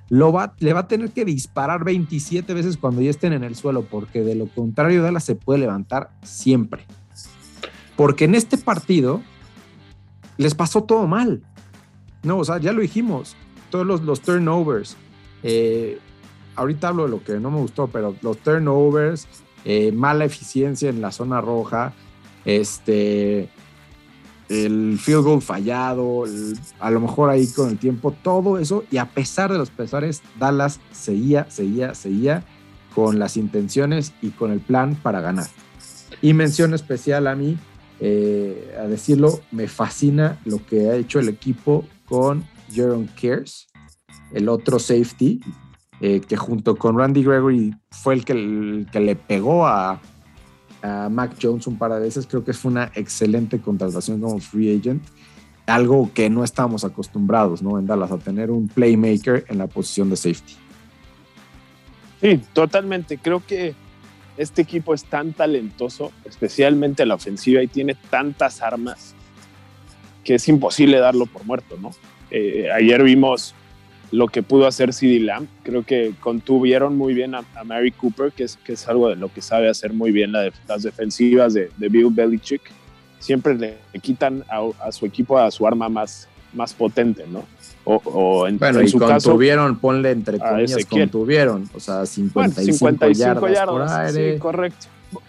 lo 0.08 0.32
va, 0.32 0.54
le 0.58 0.72
va 0.72 0.80
a 0.80 0.88
tener 0.88 1.10
que 1.10 1.24
disparar 1.24 1.84
27 1.84 2.52
veces 2.52 2.76
cuando 2.76 3.00
ya 3.00 3.10
estén 3.10 3.32
en 3.32 3.44
el 3.44 3.54
suelo, 3.54 3.82
porque 3.82 4.22
de 4.22 4.34
lo 4.34 4.46
contrario 4.46 5.02
Dallas 5.02 5.24
se 5.24 5.36
puede 5.36 5.60
levantar 5.60 6.10
siempre. 6.22 6.84
Porque 7.96 8.24
en 8.24 8.34
este 8.34 8.58
partido 8.58 9.22
les 10.36 10.54
pasó 10.54 10.82
todo 10.82 11.06
mal. 11.06 11.42
No, 12.22 12.38
o 12.38 12.44
sea, 12.44 12.58
ya 12.58 12.72
lo 12.72 12.82
dijimos, 12.82 13.36
todos 13.70 13.86
los, 13.86 14.02
los 14.02 14.20
turnovers, 14.20 14.96
eh, 15.42 15.98
ahorita 16.56 16.88
hablo 16.88 17.04
de 17.04 17.10
lo 17.10 17.24
que 17.24 17.34
no 17.40 17.50
me 17.50 17.58
gustó, 17.58 17.86
pero 17.86 18.14
los 18.20 18.38
turnovers, 18.38 19.26
eh, 19.64 19.92
mala 19.92 20.24
eficiencia 20.24 20.90
en 20.90 21.00
la 21.00 21.12
zona 21.12 21.40
roja, 21.40 21.94
este, 22.44 23.48
el 24.50 24.98
field 25.00 25.22
goal 25.22 25.42
fallado, 25.42 26.24
a 26.80 26.90
lo 26.90 27.00
mejor 27.00 27.30
ahí 27.30 27.46
con 27.46 27.70
el 27.70 27.78
tiempo, 27.78 28.14
todo 28.22 28.58
eso, 28.58 28.84
y 28.90 28.98
a 28.98 29.06
pesar 29.06 29.52
de 29.52 29.58
los 29.58 29.70
pesares, 29.70 30.22
Dallas 30.38 30.80
seguía, 30.92 31.50
seguía, 31.50 31.94
seguía 31.94 32.44
con 32.94 33.18
las 33.18 33.36
intenciones 33.36 34.12
y 34.20 34.30
con 34.30 34.50
el 34.50 34.60
plan 34.60 34.96
para 34.96 35.20
ganar. 35.20 35.46
Y 36.20 36.34
mención 36.34 36.74
especial 36.74 37.28
a 37.28 37.36
mí, 37.36 37.56
eh, 38.00 38.76
a 38.78 38.88
decirlo, 38.88 39.40
me 39.52 39.68
fascina 39.68 40.38
lo 40.44 40.64
que 40.66 40.90
ha 40.90 40.96
hecho 40.96 41.20
el 41.20 41.28
equipo 41.28 41.84
con 42.10 42.44
Jaron 42.74 43.06
Kears, 43.06 43.68
el 44.32 44.48
otro 44.48 44.78
safety, 44.78 45.40
eh, 46.00 46.20
que 46.20 46.36
junto 46.36 46.76
con 46.76 46.98
Randy 46.98 47.22
Gregory 47.22 47.74
fue 47.90 48.14
el 48.14 48.24
que, 48.24 48.34
le 48.34 49.16
pegó 49.16 49.66
a, 49.66 50.00
Mac 51.10 51.36
Jones 51.40 51.66
un 51.66 51.76
par 51.76 51.92
de 51.92 52.00
veces. 52.00 52.26
Creo 52.26 52.42
que 52.42 52.54
fue 52.54 52.72
una 52.72 52.90
excelente 52.94 53.60
contratación 53.60 54.18
como 54.20 54.40
free 54.40 54.78
agent. 54.78 55.04
Algo 55.66 56.10
que 56.14 56.30
no 56.30 56.42
estábamos 56.42 56.84
acostumbrados, 56.84 57.62
¿no? 57.62 57.78
En 57.78 57.86
Dallas, 57.86 58.10
a 58.10 58.16
tener 58.16 58.50
un 58.50 58.66
playmaker 58.66 59.44
en 59.48 59.58
la 59.58 59.66
posición 59.66 60.08
de 60.08 60.16
safety. 60.16 60.54
Sí, 62.22 62.40
totalmente. 62.54 63.18
Creo 63.18 63.42
que 63.46 63.74
este 64.38 64.62
equipo 64.62 64.94
es 64.94 65.04
tan 65.04 65.34
talentoso, 65.34 66.12
especialmente 66.24 67.04
la 67.04 67.14
ofensiva, 67.14 67.62
y 67.62 67.68
tiene 67.68 67.94
tantas 68.08 68.62
armas 68.62 69.14
que 70.24 70.34
es 70.34 70.48
imposible 70.48 70.98
darlo 70.98 71.26
por 71.26 71.44
muerto, 71.44 71.76
¿no? 71.80 71.90
Eh, 72.30 72.68
ayer 72.72 73.02
vimos 73.02 73.54
lo 74.12 74.28
que 74.28 74.42
pudo 74.42 74.66
hacer 74.66 74.92
CD 74.92 75.20
Lamb. 75.20 75.48
Creo 75.62 75.84
que 75.84 76.12
contuvieron 76.20 76.96
muy 76.96 77.14
bien 77.14 77.34
a, 77.34 77.44
Mary 77.64 77.92
Cooper, 77.92 78.32
que 78.32 78.44
es, 78.44 78.56
que 78.56 78.72
es 78.72 78.88
algo 78.88 79.08
de 79.08 79.16
lo 79.16 79.32
que 79.32 79.40
sabe 79.40 79.68
hacer 79.68 79.92
muy 79.92 80.10
bien 80.10 80.32
las 80.32 80.82
defensivas 80.82 81.54
de, 81.54 81.70
Bill 81.78 82.08
Belichick. 82.10 82.62
Siempre 83.18 83.54
le, 83.54 83.78
quitan 84.00 84.44
a, 84.48 84.92
su 84.92 85.06
equipo 85.06 85.38
a 85.38 85.50
su 85.50 85.66
arma 85.66 85.88
más, 85.88 86.28
más 86.52 86.72
potente, 86.74 87.24
¿no? 87.28 87.44
O, 87.84 88.46
en, 88.46 88.58
bueno, 88.58 88.82
y 88.82 88.92
contuvieron, 88.92 89.78
ponle 89.78 90.10
entre 90.10 90.38
comillas, 90.38 90.84
contuvieron, 90.84 91.68
o 91.74 91.80
sea, 91.80 92.06
55, 92.06 93.08
yardas, 93.08 93.66
por 93.66 93.88
aire. 93.88 94.34
Sí, 94.34 94.38
correcto. 94.38 94.86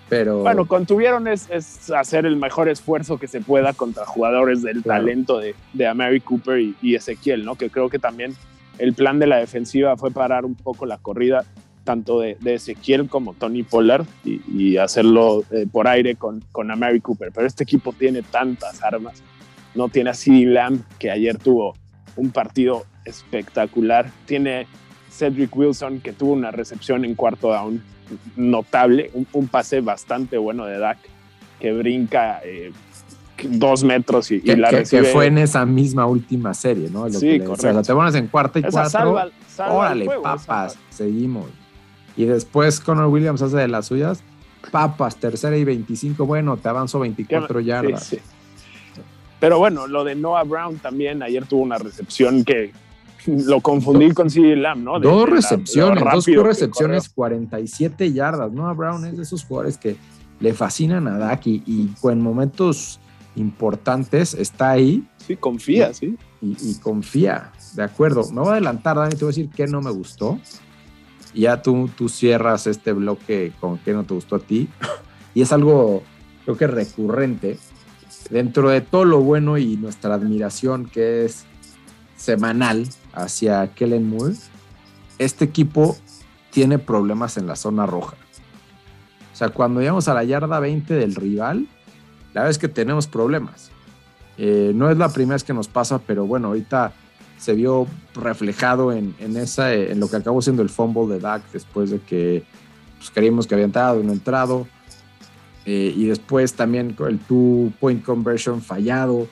Pero... 0.09 0.39
Bueno, 0.39 0.67
contuvieron 0.67 1.27
es, 1.27 1.49
es, 1.49 1.89
hacer 1.91 2.25
el 2.25 2.35
mejor 2.35 2.69
esfuerzo 2.69 3.17
que 3.17 3.27
se 3.27 3.41
pueda 3.41 3.73
contra 3.73 4.05
jugadores 4.05 4.61
del 4.61 4.83
talento 4.83 5.39
de, 5.39 5.55
de 5.73 5.87
Amari 5.87 6.21
Cooper 6.21 6.59
y, 6.59 6.75
y, 6.81 6.95
Ezequiel, 6.95 7.45
¿no? 7.45 7.55
Que 7.55 7.69
creo 7.69 7.89
que 7.89 7.99
también 7.99 8.35
el 8.77 8.93
plan 8.93 9.19
de 9.19 9.27
la 9.27 9.37
defensiva 9.37 9.97
fue 9.97 10.11
parar 10.11 10.45
un 10.45 10.55
poco 10.55 10.85
la 10.85 10.97
corrida 10.97 11.45
tanto 11.83 12.19
de, 12.19 12.37
de 12.39 12.55
Ezequiel 12.55 13.07
como 13.07 13.33
Tony 13.33 13.63
Pollard 13.63 14.05
y, 14.23 14.77
hacerlo 14.77 15.43
eh, 15.51 15.65
por 15.71 15.87
aire 15.87 16.15
con, 16.15 16.43
con 16.51 16.71
Amari 16.71 17.01
Cooper. 17.01 17.31
Pero 17.33 17.47
este 17.47 17.63
equipo 17.63 17.93
tiene 17.93 18.21
tantas 18.21 18.83
armas. 18.83 19.21
No 19.75 19.89
tiene 19.89 20.11
a 20.11 20.13
CeeDee 20.13 20.45
Lamb, 20.45 20.81
que 20.99 21.11
ayer 21.11 21.37
tuvo 21.37 21.75
un 22.15 22.31
partido 22.31 22.85
espectacular. 23.05 24.09
Tiene 24.25 24.67
Cedric 25.11 25.55
Wilson, 25.55 25.99
que 25.99 26.13
tuvo 26.13 26.33
una 26.33 26.51
recepción 26.51 27.05
en 27.05 27.15
cuarto 27.15 27.51
down 27.51 27.81
notable, 28.35 29.11
un, 29.33 29.47
pase 29.47 29.81
bastante 29.81 30.37
bueno 30.37 30.65
de 30.65 30.77
Dak, 30.77 30.97
que 31.59 31.71
brinca 31.73 32.41
eh, 32.43 32.71
dos 33.43 33.83
metros 33.83 34.31
y, 34.31 34.41
la 34.41 34.71
recibe. 34.71 35.03
Que 35.03 35.09
fue 35.09 35.27
en 35.27 35.37
esa 35.37 35.65
misma 35.65 36.05
última 36.05 36.53
serie, 36.53 36.89
¿no? 36.89 37.09
sí, 37.09 37.39
correcto. 37.39 37.83
te 37.83 37.93
pones 37.93 38.15
en 38.15 38.27
cuarta 38.27 38.59
y 38.59 38.63
cuatro. 38.63 39.17
órale, 39.69 40.07
papas, 40.21 40.77
seguimos. 40.89 41.45
Y 42.17 42.25
después 42.25 42.79
Connor 42.79 43.07
Williams 43.07 43.41
hace 43.41 43.57
de 43.57 43.67
las 43.67 43.87
suyas. 43.87 44.23
Papas, 44.71 45.15
tercera 45.15 45.57
y 45.57 45.63
25. 45.63 46.25
Bueno, 46.25 46.57
te 46.57 46.69
avanzo 46.69 46.99
24 46.99 47.61
yardas. 47.61 48.15
Pero 49.39 49.57
bueno, 49.57 49.87
lo 49.87 50.03
de 50.03 50.13
Noah 50.13 50.43
Brown 50.43 50.77
también 50.77 51.23
ayer 51.23 51.45
tuvo 51.45 51.63
una 51.63 51.79
recepción 51.79 52.43
que 52.43 52.73
lo 53.25 53.61
confundí 53.61 54.11
con 54.11 54.29
CD 54.29 54.55
Lamb, 54.55 54.83
¿no? 54.83 54.99
dos 54.99 55.29
recepciones, 55.29 56.03
dos 56.03 56.25
recepciones, 56.25 57.09
47 57.09 58.11
yardas. 58.13 58.51
Noah 58.51 58.73
Brown 58.73 59.05
es 59.05 59.17
de 59.17 59.23
esos 59.23 59.43
jugadores 59.43 59.77
que 59.77 59.95
le 60.39 60.53
fascinan 60.53 61.07
a 61.07 61.17
Dak 61.17 61.45
y, 61.45 61.91
en 62.03 62.21
momentos 62.21 62.99
importantes 63.35 64.33
está 64.33 64.71
ahí. 64.71 65.07
Sí, 65.17 65.35
confía, 65.37 65.93
sí. 65.93 66.17
Y, 66.41 66.75
confía, 66.75 67.51
de 67.75 67.83
acuerdo. 67.83 68.27
Me 68.31 68.41
voy 68.41 68.49
a 68.49 68.51
adelantar, 68.53 68.97
Dani, 68.97 69.11
te 69.11 69.17
voy 69.17 69.25
a 69.25 69.35
decir 69.35 69.49
qué 69.55 69.67
no 69.67 69.81
me 69.81 69.91
gustó. 69.91 70.39
Y 71.33 71.41
ya 71.41 71.61
tú, 71.61 71.89
tú 71.95 72.09
cierras 72.09 72.67
este 72.67 72.91
bloque 72.91 73.53
con 73.59 73.77
qué 73.77 73.93
no 73.93 74.03
te 74.03 74.13
gustó 74.13 74.37
a 74.37 74.39
ti. 74.39 74.67
y 75.35 75.41
es 75.41 75.51
algo, 75.53 76.03
creo 76.43 76.57
que 76.57 76.67
recurrente. 76.67 77.59
Dentro 78.29 78.69
de 78.69 78.81
todo 78.81 79.05
lo 79.05 79.19
bueno 79.19 79.57
y 79.57 79.77
nuestra 79.77 80.15
admiración 80.15 80.85
que 80.85 81.25
es 81.25 81.45
semanal 82.15 82.87
hacia 83.13 83.67
Kellen 83.73 84.09
Moore, 84.09 84.35
este 85.17 85.45
equipo 85.45 85.97
tiene 86.51 86.79
problemas 86.79 87.37
en 87.37 87.47
la 87.47 87.55
zona 87.55 87.85
roja. 87.85 88.15
O 89.33 89.35
sea, 89.35 89.49
cuando 89.49 89.79
llegamos 89.79 90.07
a 90.07 90.13
la 90.13 90.23
yarda 90.23 90.59
20 90.59 90.93
del 90.93 91.15
rival, 91.15 91.67
la 92.33 92.41
verdad 92.41 92.51
es 92.51 92.57
que 92.57 92.67
tenemos 92.67 93.07
problemas. 93.07 93.71
Eh, 94.37 94.71
no 94.75 94.89
es 94.89 94.97
la 94.97 95.09
primera 95.09 95.35
vez 95.35 95.43
que 95.43 95.53
nos 95.53 95.67
pasa, 95.67 95.99
pero 95.99 96.25
bueno, 96.25 96.49
ahorita 96.49 96.93
se 97.37 97.53
vio 97.53 97.87
reflejado 98.13 98.91
en, 98.91 99.15
esa, 99.35 99.73
en 99.73 99.99
lo 99.99 100.09
que 100.09 100.17
acabó 100.17 100.41
siendo 100.41 100.61
el 100.61 100.69
fumble 100.69 101.13
de 101.13 101.19
Dak 101.19 101.43
después 101.51 101.89
de 101.89 101.99
que 101.99 102.43
pues, 102.97 103.09
creímos 103.09 103.47
que 103.47 103.55
había 103.55 103.65
entrado 103.65 103.99
y 103.99 104.03
no 104.03 104.13
entrado. 104.13 104.67
Eh, 105.65 105.93
y 105.95 106.05
después 106.05 106.53
también 106.53 106.95
el 107.07 107.19
two 107.19 107.71
point 107.79 108.03
conversion 108.03 108.61
fallado, 108.61 109.27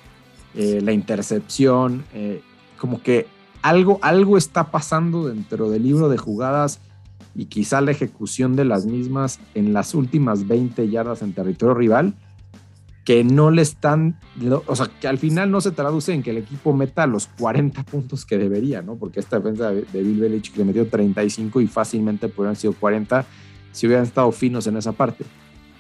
eh, 0.56 0.80
la 0.84 0.92
intercepción 0.92 2.04
como 2.78 3.02
que 3.02 3.28
algo, 3.62 4.00
algo 4.02 4.38
está 4.38 4.72
pasando 4.72 5.28
dentro 5.28 5.70
del 5.70 5.84
libro 5.84 6.10
de 6.10 6.18
jugadas 6.18 6.80
y 7.36 7.46
quizá 7.46 7.82
la 7.82 7.92
ejecución 7.92 8.56
de 8.56 8.66
las 8.66 8.86
mismas 8.86 9.40
en 9.54 9.74
las 9.74 9.94
últimas 9.94 10.48
20 10.48 10.90
yardas 10.90 11.22
en 11.22 11.34
territorio 11.34 11.74
rival, 11.74 12.16
que 13.06 13.24
no 13.24 13.50
le 13.50 13.62
están, 13.62 14.20
o 14.68 14.76
sea, 14.76 14.90
que 15.00 15.08
al 15.08 15.18
final 15.18 15.50
no 15.50 15.62
se 15.62 15.72
traduce 15.72 16.14
en 16.14 16.22
que 16.22 16.32
el 16.32 16.38
equipo 16.38 16.74
meta 16.74 17.08
los 17.08 17.28
40 17.28 17.84
puntos 17.84 18.26
que 18.26 18.38
debería, 18.38 18.82
¿no? 18.82 18.96
Porque 18.96 19.20
esta 19.20 19.38
defensa 19.38 19.72
de 19.72 20.04
Bill 20.04 20.20
Belichick 20.20 20.58
le 20.58 20.66
metió 20.66 20.88
35 20.88 21.62
y 21.62 21.68
fácilmente 21.68 22.28
podrían 22.28 22.56
sido 22.56 22.74
40 22.74 23.26
si 23.72 23.88
hubieran 23.88 24.06
estado 24.06 24.32
finos 24.32 24.68
en 24.68 24.78
esa 24.78 24.92
parte. 24.92 25.26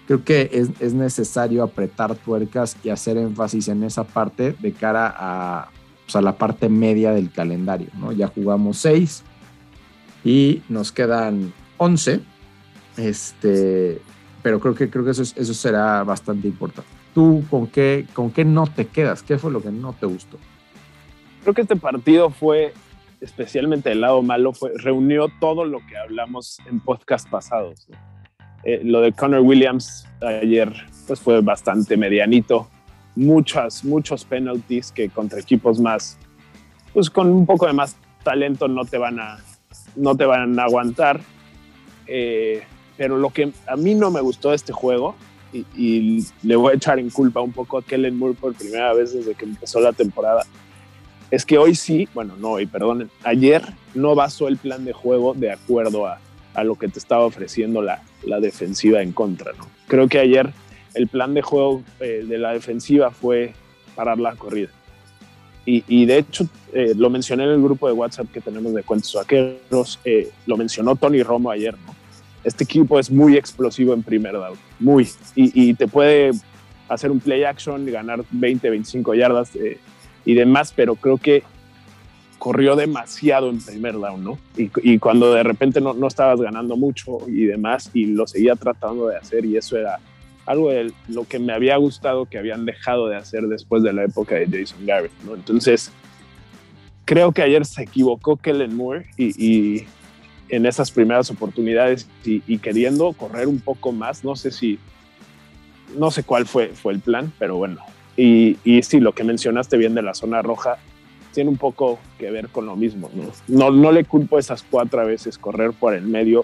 Creo 0.08 0.24
que 0.24 0.50
es, 0.52 0.70
es 0.80 0.94
necesario 0.96 1.62
apretar 1.62 2.16
tuercas 2.16 2.76
y 2.84 2.90
hacer 2.90 3.18
énfasis 3.18 3.68
en 3.68 3.84
esa 3.84 4.06
parte 4.06 4.56
de 4.60 4.72
cara 4.72 5.14
a, 5.16 5.70
pues, 6.10 6.16
a 6.16 6.22
la 6.24 6.40
parte 6.40 6.70
media 6.70 7.12
del 7.12 7.32
calendario. 7.32 7.90
¿no? 8.00 8.12
Ya 8.12 8.26
jugamos 8.26 8.80
seis 8.80 9.24
y 10.24 10.64
nos 10.68 10.92
quedan 10.92 11.54
11. 11.78 12.22
Este, 12.98 14.02
pero 14.42 14.60
creo 14.60 14.74
que, 14.74 14.90
creo 14.90 15.06
que 15.06 15.12
eso, 15.12 15.22
eso 15.22 15.54
será 15.54 16.04
bastante 16.04 16.48
importante. 16.48 16.90
¿Tú 17.14 17.44
con 17.48 17.68
qué, 17.68 18.08
con 18.14 18.32
qué 18.32 18.44
no 18.44 18.66
te 18.66 18.88
quedas? 18.88 19.22
¿Qué 19.22 19.38
fue 19.38 19.52
lo 19.52 19.62
que 19.62 19.70
no 19.70 19.94
te 19.94 20.08
gustó? 20.08 20.38
Creo 21.44 21.54
que 21.54 21.62
este 21.62 21.76
partido 21.76 22.32
fue, 22.32 22.74
especialmente 23.22 23.92
el 23.92 24.02
lado 24.02 24.24
malo, 24.24 24.52
fue, 24.54 24.72
reunió 24.78 25.28
todo 25.40 25.64
lo 25.64 25.78
que 25.86 25.96
hablamos 25.96 26.58
en 26.68 26.80
podcast 26.80 27.30
pasados. 27.30 27.88
Eh, 28.64 28.82
lo 28.84 29.02
de 29.02 29.14
Connor 29.14 29.42
Williams 29.42 30.08
ayer 30.22 30.74
pues 31.06 31.20
fue 31.20 31.42
bastante 31.42 31.98
medianito 31.98 32.68
muchas, 33.20 33.84
muchos 33.84 34.24
penalties 34.24 34.92
que 34.92 35.10
contra 35.10 35.40
equipos 35.40 35.80
más, 35.80 36.18
pues 36.94 37.10
con 37.10 37.30
un 37.30 37.46
poco 37.46 37.68
de 37.68 37.74
más 37.74 37.98
talento 38.24 38.68
no 38.68 38.86
te 38.86 38.98
van 38.98 39.20
a, 39.20 39.40
no 39.96 40.16
te 40.16 40.26
van 40.26 40.58
a 40.58 40.64
aguantar. 40.64 41.20
Eh, 42.08 42.64
pero 42.98 43.18
lo 43.18 43.30
que 43.30 43.52
a 43.68 43.76
mí 43.76 43.94
no 43.94 44.10
me 44.10 44.22
gustó 44.22 44.50
de 44.50 44.56
este 44.56 44.74
juego, 44.74 45.16
y, 45.52 46.26
le 46.44 46.56
voy 46.56 46.74
a 46.74 46.76
echar 46.76 47.00
en 47.00 47.10
culpa 47.10 47.42
un 47.42 47.52
poco 47.52 47.78
a 47.78 47.82
Kellen 47.82 48.18
Moore 48.18 48.36
por 48.40 48.54
primera 48.54 48.94
vez 48.94 49.14
desde 49.14 49.34
que 49.34 49.46
empezó 49.46 49.80
la 49.80 49.94
temporada, 49.94 50.46
es 51.32 51.46
que 51.46 51.58
hoy 51.58 51.76
sí, 51.76 52.08
bueno, 52.14 52.36
no 52.38 52.52
hoy, 52.52 52.66
perdonen, 52.66 53.10
ayer 53.24 53.64
no 53.94 54.16
basó 54.16 54.48
el 54.48 54.58
plan 54.58 54.86
de 54.86 54.94
juego 54.94 55.34
de 55.34 55.52
acuerdo 55.52 56.08
a, 56.08 56.20
a 56.54 56.64
lo 56.64 56.76
que 56.76 56.88
te 56.88 57.00
estaba 57.00 57.26
ofreciendo 57.26 57.82
la, 57.82 58.02
la 58.24 58.40
defensiva 58.40 59.02
en 59.02 59.12
contra, 59.12 59.54
¿no? 59.54 59.68
Creo 59.88 60.08
que 60.08 60.20
ayer 60.20 60.52
el 60.94 61.08
plan 61.08 61.34
de 61.34 61.42
juego 61.42 61.84
eh, 62.00 62.26
de 62.28 62.38
la 62.38 62.54
defensiva 62.54 63.12
fue 63.12 63.54
parar 63.96 64.20
la 64.20 64.36
corrida. 64.36 64.70
Y, 65.72 66.08
de 66.08 66.18
hecho, 66.18 66.48
eh, 66.74 66.94
lo 66.96 67.12
mencioné 67.12 67.44
en 67.44 67.52
el 67.52 67.62
grupo 67.62 67.86
de 67.86 67.94
WhatsApp 67.94 68.32
que 68.32 68.42
tenemos 68.42 68.74
de 68.74 68.82
cuentos 68.82 69.14
vaqueros, 69.14 70.00
eh, 70.04 70.32
lo 70.48 70.58
mencionó 70.58 70.96
Tony 70.96 71.22
Romo 71.22 71.52
ayer, 71.52 71.76
¿no? 71.86 71.94
Este 72.44 72.64
equipo 72.64 72.98
es 72.98 73.12
muy 73.12 73.38
explosivo 73.38 73.94
en 73.94 74.02
primer 74.02 74.34
down, 74.34 74.58
muy. 74.80 75.08
Y, 75.36 75.76
te 75.76 75.88
puede 75.88 76.32
hacer 76.88 77.12
un 77.12 77.20
play 77.20 77.44
action 77.44 77.88
y 77.88 77.92
ganar 77.92 78.24
20, 78.32 78.68
25 78.68 79.14
yardas 79.14 79.52
y 80.26 80.34
demás, 80.34 80.74
pero 80.76 80.96
creo 80.96 81.18
que 81.18 81.44
corrió 82.40 82.76
demasiado 82.76 83.52
en 83.52 83.62
primer 83.62 83.94
down, 83.94 84.24
¿no? 84.24 84.40
Y, 84.58 84.98
cuando 84.98 85.36
de 85.36 85.44
repente 85.44 85.82
no, 85.82 85.94
no, 85.94 86.08
estabas 86.08 86.42
ganando 86.42 86.78
mucho 86.78 87.20
y 87.28 87.46
demás, 87.46 87.92
y 87.94 88.06
lo 88.06 88.26
seguía 88.26 88.56
tratando 88.56 89.08
de 89.08 89.18
hacer, 89.18 89.46
y 89.46 89.56
eso 89.56 89.78
era 89.78 90.00
algo 90.50 90.72
de 90.72 90.92
lo 91.08 91.26
que 91.26 91.38
me 91.38 91.54
había 91.54 91.78
gustado 91.78 92.26
que 92.26 92.40
habían 92.40 92.66
dejado 92.66 93.08
de 93.08 93.16
hacer 93.16 93.44
después 93.44 93.84
de 93.84 93.94
la 93.94 94.06
época 94.06 94.34
de 94.34 94.48
Jason 94.48 94.84
Garrett, 94.84 95.12
¿no? 95.24 95.36
Entonces, 95.36 95.92
creo 97.06 97.32
que 97.32 97.44
ayer 97.44 97.64
se 97.68 97.84
equivocó 97.84 98.36
Kellen 98.36 98.76
Moore 98.76 99.06
y, 99.16 99.84
en 100.50 100.66
esas 100.66 100.90
primeras 100.90 101.30
oportunidades 101.30 102.10
y, 102.26 102.58
queriendo 102.58 103.14
correr 103.14 103.48
un 103.48 103.60
poco 103.60 103.92
más, 103.92 104.24
no 104.24 104.36
sé 104.36 104.50
si, 104.50 104.80
no 105.96 106.10
sé 106.10 106.24
cuál 106.24 106.48
fue, 106.48 106.70
fue 106.70 106.94
el 106.94 107.00
plan, 107.00 107.32
pero 107.38 107.58
bueno. 107.58 107.82
Y, 108.18 108.58
y 108.64 108.82
sí, 108.82 109.00
lo 109.00 109.14
que 109.14 109.24
mencionaste 109.24 109.78
bien 109.78 109.94
de 109.94 110.02
la 110.02 110.16
zona 110.16 110.42
roja 110.42 110.80
tiene 111.32 111.52
un 111.52 111.58
poco 111.58 112.00
que 112.18 112.32
ver 112.32 112.50
con 112.50 112.66
lo 112.66 112.76
mismo, 112.76 113.12
¿no? 113.14 113.26
No, 113.48 113.70
no 113.70 113.92
le 113.92 114.04
culpo 114.04 114.40
esas 114.40 114.64
cuatro 114.64 115.06
veces 115.06 115.38
correr 115.38 115.74
por 115.74 115.94
el 115.94 116.08
medio 116.08 116.44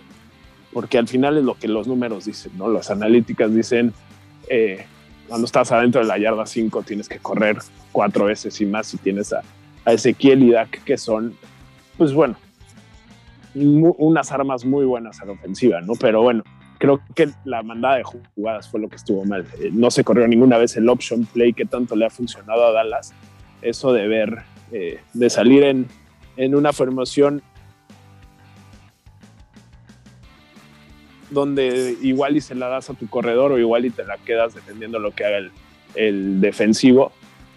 porque 0.75 0.97
al 0.97 1.07
final 1.07 1.37
es 1.37 1.45
lo 1.45 1.53
que 1.53 1.69
los 1.69 1.87
números 1.87 2.25
dicen, 2.25 2.51
¿no? 2.57 2.67
Las 2.67 2.91
analíticas 2.91 3.55
dicen, 3.55 3.93
eh, 4.49 4.85
cuando 5.25 5.45
estás 5.45 5.71
adentro 5.71 6.01
de 6.01 6.07
la 6.07 6.17
yarda 6.17 6.45
5 6.45 6.83
tienes 6.83 7.07
que 7.07 7.17
correr 7.17 7.59
cuatro 7.93 8.25
veces 8.25 8.59
y 8.59 8.65
más 8.65 8.87
si 8.87 8.97
tienes 8.97 9.31
a, 9.31 9.41
Ezequiel 9.85 10.43
y 10.43 10.51
Dak, 10.51 10.83
que 10.83 10.97
son, 10.97 11.33
pues 11.97 12.11
bueno, 12.11 12.35
unas 13.53 14.33
armas 14.33 14.65
muy 14.65 14.83
buenas 14.83 15.21
a 15.21 15.25
la 15.25 15.31
ofensiva, 15.31 15.79
¿no? 15.79 15.93
Pero 15.97 16.23
bueno, 16.23 16.43
creo 16.77 16.99
que 17.15 17.29
la 17.45 17.63
mandada 17.63 17.95
de 17.95 18.03
jugadas 18.03 18.67
fue 18.67 18.81
lo 18.81 18.89
que 18.89 18.97
estuvo 18.97 19.23
mal. 19.23 19.47
Eh, 19.57 19.69
no 19.71 19.89
se 19.89 20.03
corrió 20.03 20.27
ninguna 20.27 20.57
vez 20.57 20.75
el 20.75 20.89
option 20.89 21.25
play 21.25 21.53
que 21.53 21.63
tanto 21.63 21.95
le 21.95 22.05
ha 22.05 22.09
funcionado 22.09 22.65
a 22.65 22.73
Dallas. 22.73 23.13
Eso 23.61 23.93
de 23.93 24.09
ver, 24.09 24.39
eh, 24.73 24.99
de 25.13 25.29
salir 25.29 25.63
en, 25.63 25.87
en 26.35 26.53
una 26.53 26.73
formación 26.73 27.41
donde 31.29 31.97
igual 32.01 32.37
y 32.37 32.41
se 32.41 32.55
la 32.55 32.67
das 32.67 32.89
a 32.89 32.93
tu 32.93 33.07
corredor 33.07 33.51
o 33.51 33.59
igual 33.59 33.85
y 33.85 33.89
te 33.89 34.05
la 34.05 34.17
quedas 34.17 34.53
defendiendo 34.53 34.99
lo 34.99 35.11
que 35.11 35.25
haga 35.25 35.37
el, 35.95 36.41
defensivo. 36.41 37.11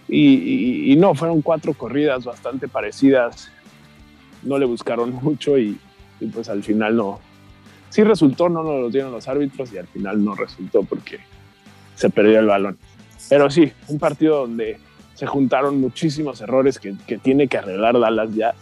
Y, 0.08 0.94
no, 0.98 1.14
fueron 1.14 1.42
cuatro 1.42 1.74
corridas 1.74 2.24
bastante 2.24 2.66
parecidas. 2.68 3.50
No 4.42 4.58
le 4.58 4.66
buscaron 4.66 5.12
mucho 5.22 5.58
y, 5.58 5.78
pues 6.32 6.48
al 6.48 6.62
final 6.62 6.96
no. 6.96 7.20
Sí 7.90 8.04
resultó, 8.04 8.48
no 8.48 8.62
nos 8.62 8.80
lo 8.80 8.90
dieron 8.90 9.12
los 9.12 9.28
árbitros 9.28 9.72
y 9.72 9.78
al 9.78 9.86
final 9.86 10.22
no 10.22 10.34
resultó 10.34 10.82
porque 10.82 11.18
se 11.94 12.10
perdió 12.10 12.38
el 12.38 12.46
balón. 12.46 12.78
Pero 13.28 13.50
sí, 13.50 13.72
un 13.88 13.98
partido 13.98 14.40
donde 14.40 14.78
se 15.14 15.26
juntaron 15.26 15.80
muchísimos 15.80 16.40
errores 16.40 16.78
que, 16.78 16.94
que 17.06 17.18
tiene 17.18 17.48
que 17.48 17.58
arreglar 17.58 17.98
Dallas 17.98 18.34
ya, 18.34 18.54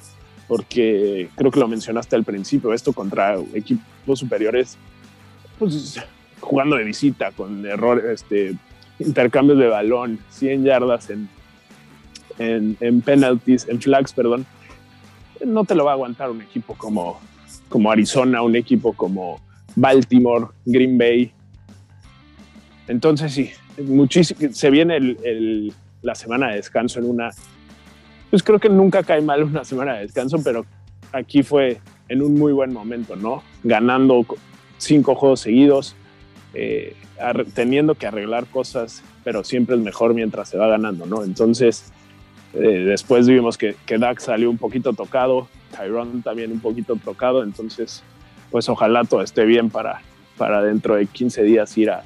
porque 0.48 1.28
creo 1.34 1.50
que 1.50 1.60
lo 1.60 1.68
mencionaste 1.68 2.16
al 2.16 2.24
principio, 2.24 2.72
esto 2.72 2.92
contra 2.92 3.36
equipos 3.52 4.18
superiores, 4.18 4.78
pues 5.58 6.00
jugando 6.40 6.76
de 6.76 6.84
visita, 6.84 7.32
con 7.32 7.64
errores, 7.66 8.04
este, 8.04 8.56
intercambios 8.98 9.58
de 9.58 9.68
balón, 9.68 10.18
100 10.30 10.64
yardas 10.64 11.10
en, 11.10 11.28
en, 12.38 13.00
penalties, 13.00 13.68
en 13.68 13.80
flags, 13.80 14.12
perdón, 14.12 14.46
no 15.44 15.64
te 15.64 15.74
lo 15.74 15.84
va 15.84 15.92
a 15.92 15.94
aguantar 15.94 16.30
un 16.30 16.42
equipo 16.42 16.74
como, 16.74 17.20
como 17.68 17.90
Arizona, 17.90 18.42
un 18.42 18.56
equipo 18.56 18.92
como 18.92 19.40
Baltimore, 19.74 20.46
Green 20.64 20.96
Bay. 20.96 21.32
Entonces 22.88 23.32
sí, 23.32 23.50
muchísimo, 23.82 24.52
se 24.52 24.70
viene 24.70 24.96
el, 24.96 25.72
la 26.02 26.14
semana 26.14 26.48
de 26.48 26.56
descanso 26.56 27.00
en 27.00 27.06
una, 27.06 27.30
pues 28.30 28.42
creo 28.42 28.58
que 28.58 28.68
nunca 28.68 29.02
cae 29.02 29.20
mal 29.20 29.42
una 29.42 29.64
semana 29.64 29.94
de 29.94 30.02
descanso, 30.02 30.38
pero 30.42 30.64
aquí 31.12 31.42
fue 31.42 31.80
en 32.08 32.22
un 32.22 32.34
muy 32.34 32.52
buen 32.52 32.72
momento, 32.72 33.16
¿no? 33.16 33.42
Ganando 33.64 34.24
cinco 34.78 35.14
juegos 35.14 35.40
seguidos, 35.40 35.96
eh, 36.54 36.96
teniendo 37.54 37.94
que 37.94 38.06
arreglar 38.06 38.46
cosas, 38.46 39.02
pero 39.24 39.44
siempre 39.44 39.76
es 39.76 39.82
mejor 39.82 40.14
mientras 40.14 40.48
se 40.48 40.58
va 40.58 40.68
ganando, 40.68 41.06
¿no? 41.06 41.24
Entonces, 41.24 41.92
eh, 42.54 42.58
después 42.58 43.26
vimos 43.26 43.58
que, 43.58 43.76
que 43.86 43.98
Dak 43.98 44.20
salió 44.20 44.50
un 44.50 44.58
poquito 44.58 44.92
tocado, 44.92 45.48
Tyrone 45.76 46.22
también 46.22 46.52
un 46.52 46.60
poquito 46.60 46.96
tocado, 46.96 47.42
entonces, 47.42 48.02
pues 48.50 48.68
ojalá 48.68 49.04
todo 49.04 49.22
esté 49.22 49.44
bien 49.44 49.70
para, 49.70 50.00
para 50.36 50.62
dentro 50.62 50.96
de 50.96 51.06
15 51.06 51.42
días 51.42 51.76
ir 51.76 51.90
a, 51.90 52.04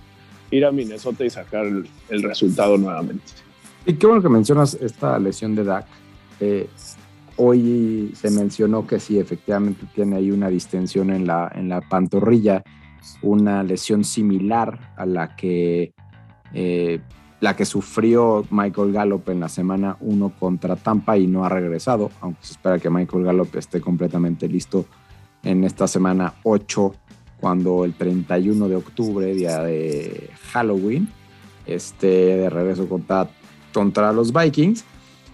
ir 0.50 0.64
a 0.64 0.72
Minnesota 0.72 1.24
y 1.24 1.30
sacar 1.30 1.66
el, 1.66 2.22
resultado 2.22 2.76
nuevamente. 2.76 3.24
Y 3.86 3.94
qué 3.94 4.06
bueno 4.06 4.22
que 4.22 4.28
mencionas 4.28 4.74
esta 4.74 5.18
lesión 5.18 5.54
de 5.54 5.64
Dak. 5.64 5.86
Eh, 6.40 6.68
hoy 7.42 8.12
se 8.14 8.30
mencionó 8.30 8.86
que 8.86 9.00
sí, 9.00 9.18
efectivamente 9.18 9.86
tiene 9.94 10.16
ahí 10.16 10.30
una 10.30 10.48
distensión 10.48 11.10
en 11.10 11.26
la, 11.26 11.50
en 11.54 11.70
la 11.70 11.80
pantorrilla, 11.80 12.62
una 13.22 13.62
lesión 13.62 14.04
similar 14.04 14.92
a 14.96 15.06
la 15.06 15.34
que 15.36 15.94
eh, 16.52 17.00
la 17.40 17.56
que 17.56 17.64
sufrió 17.64 18.44
Michael 18.50 18.92
Gallup 18.92 19.30
en 19.30 19.40
la 19.40 19.48
semana 19.48 19.96
1 20.00 20.34
contra 20.38 20.76
Tampa 20.76 21.16
y 21.16 21.26
no 21.26 21.42
ha 21.42 21.48
regresado, 21.48 22.10
aunque 22.20 22.44
se 22.44 22.52
espera 22.52 22.78
que 22.78 22.90
Michael 22.90 23.24
Gallup 23.24 23.56
esté 23.56 23.80
completamente 23.80 24.46
listo 24.46 24.84
en 25.42 25.64
esta 25.64 25.88
semana 25.88 26.34
8, 26.42 26.94
cuando 27.40 27.86
el 27.86 27.94
31 27.94 28.68
de 28.68 28.76
octubre, 28.76 29.34
día 29.34 29.62
de 29.62 30.28
Halloween, 30.52 31.08
esté 31.64 32.36
de 32.36 32.50
regreso 32.50 32.86
contra, 32.86 33.30
contra 33.72 34.12
los 34.12 34.30
Vikings. 34.30 34.84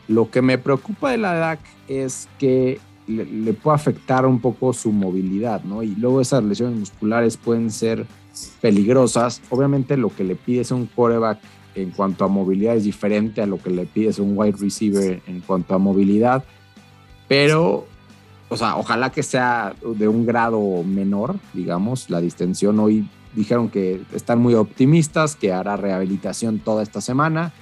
Lo 0.08 0.30
que 0.30 0.42
me 0.42 0.58
preocupa 0.58 1.10
de 1.10 1.18
la 1.18 1.34
DAC 1.34 1.60
es 1.88 2.28
que 2.38 2.78
le, 3.06 3.52
puede 3.52 3.74
afectar 3.74 4.26
un 4.26 4.40
poco 4.40 4.72
su 4.72 4.92
movilidad, 4.92 5.62
¿no? 5.64 5.82
Y 5.82 5.94
luego 5.94 6.20
esas 6.20 6.42
lesiones 6.42 6.78
musculares 6.78 7.36
pueden 7.36 7.70
ser 7.70 8.06
peligrosas. 8.60 9.40
Obviamente 9.50 9.96
lo 9.96 10.14
que 10.14 10.24
le 10.24 10.34
pide 10.34 10.62
es 10.62 10.70
un 10.70 10.86
coreback 10.86 11.38
en 11.74 11.90
cuanto 11.90 12.24
a 12.24 12.28
movilidad 12.28 12.76
es 12.76 12.84
diferente 12.84 13.42
a 13.42 13.46
lo 13.46 13.58
que 13.58 13.70
le 13.70 13.86
pides 13.86 14.18
a 14.18 14.22
un 14.22 14.36
wide 14.36 14.56
receiver 14.58 15.22
en 15.26 15.40
cuanto 15.40 15.74
a 15.74 15.78
movilidad, 15.78 16.42
pero, 17.28 17.86
o 18.48 18.56
sea, 18.56 18.76
ojalá 18.76 19.10
que 19.10 19.22
sea 19.22 19.74
de 19.84 20.08
un 20.08 20.24
grado 20.24 20.82
menor, 20.84 21.36
digamos, 21.52 22.08
la 22.08 22.20
distensión. 22.20 22.78
Hoy 22.80 23.06
dijeron 23.34 23.68
que 23.68 24.00
están 24.14 24.38
muy 24.38 24.54
optimistas, 24.54 25.36
que 25.36 25.52
hará 25.52 25.76
rehabilitación 25.76 26.60
toda 26.60 26.82
esta 26.82 27.00
semana 27.00 27.52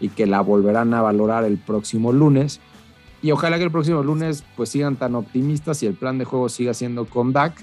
y 0.00 0.08
que 0.08 0.26
la 0.26 0.40
volverán 0.40 0.94
a 0.94 1.02
valorar 1.02 1.44
el 1.44 1.58
próximo 1.58 2.12
lunes. 2.12 2.60
Y 3.22 3.30
ojalá 3.30 3.56
que 3.58 3.64
el 3.64 3.70
próximo 3.70 4.02
lunes 4.02 4.44
pues 4.56 4.68
sigan 4.68 4.96
tan 4.96 5.14
optimistas 5.14 5.82
y 5.82 5.86
el 5.86 5.94
plan 5.94 6.18
de 6.18 6.24
juego 6.24 6.48
siga 6.48 6.74
siendo 6.74 7.06
con 7.06 7.32
Dak. 7.32 7.54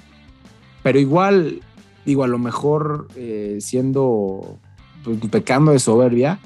Pero 0.83 0.99
igual, 0.99 1.61
digo, 2.05 2.23
a 2.23 2.27
lo 2.27 2.39
mejor 2.39 3.07
eh, 3.15 3.57
siendo 3.59 4.57
pues, 5.03 5.19
pecando 5.29 5.71
de 5.71 5.79
soberbia, 5.79 6.39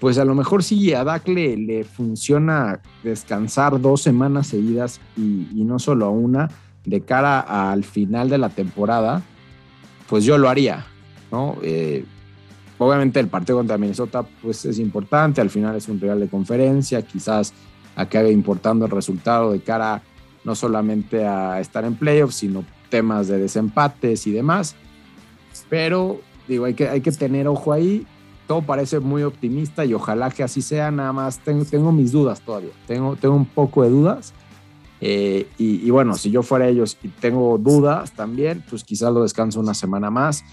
pues 0.00 0.18
a 0.18 0.24
lo 0.24 0.34
mejor 0.34 0.62
sí 0.62 0.92
a 0.92 1.04
Dak 1.04 1.28
le, 1.28 1.84
funciona 1.84 2.80
descansar 3.02 3.80
dos 3.80 4.02
semanas 4.02 4.48
seguidas 4.48 5.00
y, 5.16 5.62
no 5.64 5.78
solo 5.78 6.06
a 6.06 6.10
una 6.10 6.50
de 6.84 7.00
cara 7.00 7.40
al 7.70 7.84
final 7.84 8.28
de 8.28 8.38
la 8.38 8.50
temporada, 8.50 9.22
pues 10.08 10.24
yo 10.24 10.36
lo 10.36 10.50
haría, 10.50 10.84
¿no? 11.32 11.56
Eh, 11.62 12.04
obviamente 12.78 13.20
el 13.20 13.28
partido 13.28 13.58
contra 13.58 13.78
Minnesota 13.78 14.24
pues 14.42 14.64
es 14.64 14.78
importante, 14.78 15.40
al 15.40 15.50
final 15.50 15.76
es 15.76 15.88
un 15.88 16.00
real 16.00 16.20
de 16.20 16.28
conferencia, 16.28 17.02
quizás 17.02 17.52
acabe 17.96 18.30
importando 18.32 18.86
el 18.86 18.90
resultado 18.90 19.52
de 19.52 19.60
cara 19.60 20.02
no 20.44 20.54
solamente 20.54 21.26
a 21.26 21.60
estar 21.60 21.84
en 21.84 21.94
playoffs, 21.94 22.36
sino 22.36 22.64
temas 22.90 23.28
de 23.28 23.38
desempates 23.38 24.26
y 24.26 24.32
demás, 24.32 24.76
pero 25.68 26.20
digo, 26.48 26.64
hay 26.64 26.74
que, 26.74 26.88
hay 26.88 27.00
que 27.00 27.12
tener 27.12 27.48
ojo 27.48 27.72
ahí. 27.72 28.06
Todo 28.46 28.62
parece 28.62 29.00
muy 29.00 29.22
optimista 29.22 29.84
y 29.84 29.94
ojalá 29.94 30.30
que 30.30 30.42
así 30.42 30.60
sea. 30.60 30.90
Nada 30.90 31.12
más 31.12 31.38
tengo, 31.38 31.64
tengo 31.64 31.92
mis 31.92 32.12
dudas 32.12 32.40
todavía. 32.42 32.72
Tengo, 32.86 33.16
tengo 33.16 33.34
un 33.34 33.46
poco 33.46 33.82
de 33.82 33.90
dudas. 33.90 34.34
Eh, 35.00 35.48
y, 35.58 35.90
bueno, 35.90 36.14
si 36.14 36.30
yo 36.30 36.42
fuera 36.42 36.68
ellos 36.68 36.96
y 37.02 37.08
tengo 37.08 37.58
dudas 37.58 38.12
también, 38.12 38.64
pues 38.68 38.84
quizás 38.84 39.12
lo 39.12 39.22
descanso 39.22 39.60
una 39.60 39.74
semana 39.74 40.10
más 40.10 40.44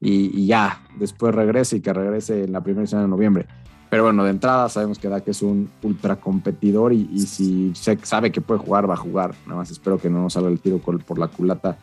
y, 0.00 0.46
ya, 0.46 0.82
después 0.98 1.34
regrese 1.34 1.76
y 1.76 1.80
que 1.80 1.92
regrese 1.92 2.44
en 2.44 2.52
la 2.52 2.62
primera 2.62 2.86
semana 2.86 3.06
de 3.06 3.10
noviembre. 3.10 3.46
Pero 3.88 4.04
bueno, 4.04 4.24
de 4.24 4.30
entrada 4.30 4.68
sabemos 4.68 4.98
que 4.98 5.08
Dak 5.08 5.26
es 5.28 5.42
un 5.42 5.70
ultra 5.82 6.16
competidor 6.16 6.92
y, 6.92 7.20
si 7.20 7.72
se 7.74 7.98
sabe 8.02 8.32
que 8.32 8.40
puede 8.40 8.60
jugar, 8.60 8.88
va 8.88 8.94
a 8.94 8.98
jugar. 8.98 9.34
Nada 9.46 9.60
más 9.60 9.70
espero 9.70 9.98
que 9.98 10.10
no 10.10 10.22
nos 10.22 10.34
salga 10.34 10.48
el 10.48 10.60
tiro 10.60 10.78
por 10.78 11.18
la 11.18 11.28
culata 11.28 11.78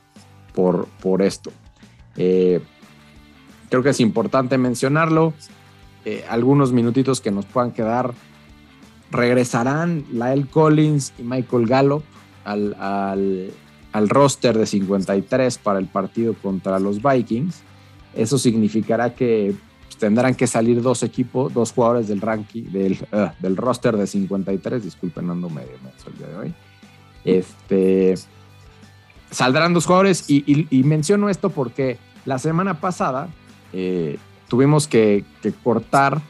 por, 0.53 0.87
por 1.01 1.21
esto. 1.21 1.51
Eh, 2.15 2.61
Creo 3.73 3.81
que 3.81 3.89
es 3.89 3.99
importante 4.01 4.59
mencionarlo. 4.59 5.33
Eh, 6.05 6.23
algunos 6.29 6.71
minutitos 6.71 7.21
que 7.21 7.31
nos 7.31 7.47
puedan 7.47 7.71
quedar. 7.71 8.13
Regresarán 9.09 10.05
Lael 10.13 10.47
Collins 10.47 11.11
y 11.17 11.23
Michael 11.23 11.65
Gallup 11.65 12.03
al, 12.45 12.75
al, 12.79 14.09
roster 14.09 14.55
de 14.59 14.67
53 14.67 15.57
para 15.57 15.79
el 15.79 15.87
partido 15.87 16.35
contra 16.35 16.77
los 16.77 17.01
Vikings. 17.01 17.63
Eso 18.15 18.37
significará 18.37 19.15
que 19.15 19.55
pues, 19.85 19.97
tendrán 19.97 20.35
que 20.35 20.47
salir 20.47 20.81
dos 20.81 21.03
equipos, 21.03 21.53
dos 21.53 21.71
jugadores 21.71 22.07
del 22.07 22.21
ranking, 22.21 22.63
del, 22.63 22.93
uh, 23.11 23.29
del 23.39 23.57
roster 23.57 23.97
de 23.97 24.07
53. 24.07 24.83
Disculpen, 24.83 25.29
ando 25.29 25.49
medio 25.49 25.71
el 26.07 26.17
día 26.17 26.27
de 26.27 26.35
hoy. 26.35 26.53
Este, 27.25 28.15
saldrán 29.31 29.73
dos 29.73 29.85
jugadores 29.85 30.25
y 30.27 30.83
menciono 30.83 31.29
esto 31.29 31.49
porque 31.49 31.97
la 32.25 32.39
semana 32.39 32.79
pasada 32.79 33.29
eh, 33.73 34.17
tuvimos 34.47 34.87
que, 34.87 35.25
cortar 35.63 36.21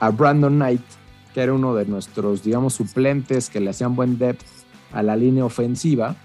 a 0.00 0.10
Brandon 0.10 0.54
Knight, 0.54 0.82
que 1.32 1.40
era 1.40 1.54
uno 1.54 1.74
de 1.74 1.86
nuestros, 1.86 2.42
digamos, 2.42 2.74
suplentes 2.74 3.48
que 3.48 3.60
le 3.60 3.70
hacían 3.70 3.94
buen 3.94 4.18
depth 4.18 4.44
a 4.92 5.02
la 5.02 5.16
línea 5.16 5.44
ofensiva. 5.44 6.16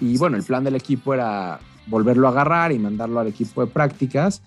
Y 0.00 0.18
bueno, 0.18 0.36
el 0.36 0.42
plan 0.42 0.64
del 0.64 0.74
equipo 0.74 1.14
era 1.14 1.60
volverlo 1.88 2.28
a 2.28 2.30
agarrar 2.30 2.72
y 2.72 2.78
mandarlo 2.78 3.20
al 3.20 3.26
equipo 3.26 3.64
de 3.64 3.66
prácticas. 3.66 4.42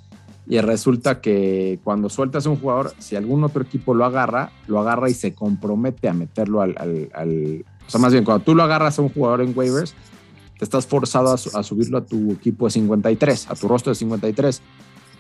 Y 0.48 0.60
resulta 0.60 1.22
que 1.22 1.80
cuando 1.84 2.10
sueltas 2.10 2.46
a 2.46 2.50
un 2.50 2.58
jugador, 2.58 2.94
si 2.98 3.16
algún 3.16 3.44
otro 3.44 3.62
equipo 3.62 3.94
lo 3.94 4.06
agarra, 4.06 4.52
lo 4.68 4.80
agarra 4.80 5.10
y 5.10 5.14
se 5.14 5.34
compromete 5.34 6.10
a 6.10 6.14
meterlo 6.14 6.62
al, 6.62 6.76
o 6.76 7.90
sea, 7.90 8.02
más 8.02 8.12
bien, 8.12 8.24
cuando 8.24 8.44
tú 8.44 8.56
lo 8.56 8.64
agarras 8.64 8.98
a 8.98 9.02
un 9.02 9.10
jugador 9.10 9.42
en 9.42 9.54
waivers, 9.56 9.94
te 10.58 10.66
estás 10.66 10.88
forzado 10.88 11.30
a, 11.30 11.34
a 11.36 11.64
subirlo 11.64 12.00
a 12.00 12.06
tu 12.06 12.32
equipo 12.32 12.66
de 12.66 12.72
53, 12.72 13.52
a 13.52 13.56
tu 13.56 13.68
rostro 13.68 13.92
de 13.92 13.96
53 13.96 14.62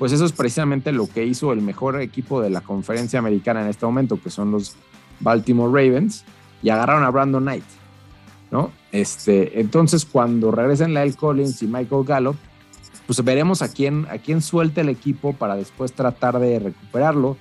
pues 0.02 0.14
eso 0.14 0.26
es 0.26 0.32
precisamente 0.32 0.92
lo 0.92 1.06
que 1.08 1.28
hizo 1.28 1.54
el 1.54 1.62
mejor 1.62 2.02
equipo 2.02 2.42
de 2.42 2.50
la 2.50 2.62
conferencia 2.62 3.20
americana 3.20 3.62
en 3.62 3.68
este 3.68 3.86
momento, 3.86 4.20
que 4.20 4.32
son 4.32 4.50
los 4.50 4.76
Baltimore 5.20 5.72
Ravens, 5.72 6.26
y 6.64 6.70
agarraron 6.70 7.04
a 7.04 7.12
Brandon 7.12 7.44
Knight, 7.44 7.64
¿no? 8.50 8.72
Este, 8.92 9.60
entonces, 9.60 10.06
cuando 10.06 10.52
regresen 10.52 10.94
Lyle 10.94 11.14
Collins 11.14 11.62
y 11.62 11.68
Michael 11.68 12.04
Gallup, 12.06 12.36
pues 13.06 13.24
veremos 13.24 13.62
a 13.62 13.72
quién, 13.72 14.06
a 14.10 14.18
quién 14.18 14.42
suelta 14.42 14.82
el 14.82 14.90
equipo 14.90 15.34
para 15.34 15.56
después 15.56 15.94
tratar 15.94 16.40
de 16.40 16.60
recuperarlo. 16.60 17.38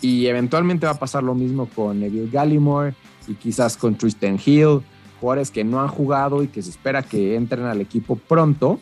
Y 0.00 0.26
eventualmente 0.26 0.86
va 0.86 0.92
a 0.92 0.98
pasar 0.98 1.22
lo 1.22 1.34
mismo 1.34 1.66
con 1.66 2.00
Neville 2.00 2.30
Gallimore 2.30 2.94
y 3.28 3.34
quizás 3.34 3.76
con 3.76 3.94
Tristan 3.96 4.38
Hill, 4.44 4.80
jugadores 5.20 5.50
que 5.50 5.62
no 5.62 5.80
han 5.80 5.88
jugado 5.88 6.42
y 6.42 6.48
que 6.48 6.62
se 6.62 6.70
espera 6.70 7.02
que 7.02 7.36
entren 7.36 7.64
al 7.66 7.80
equipo 7.80 8.16
pronto. 8.16 8.80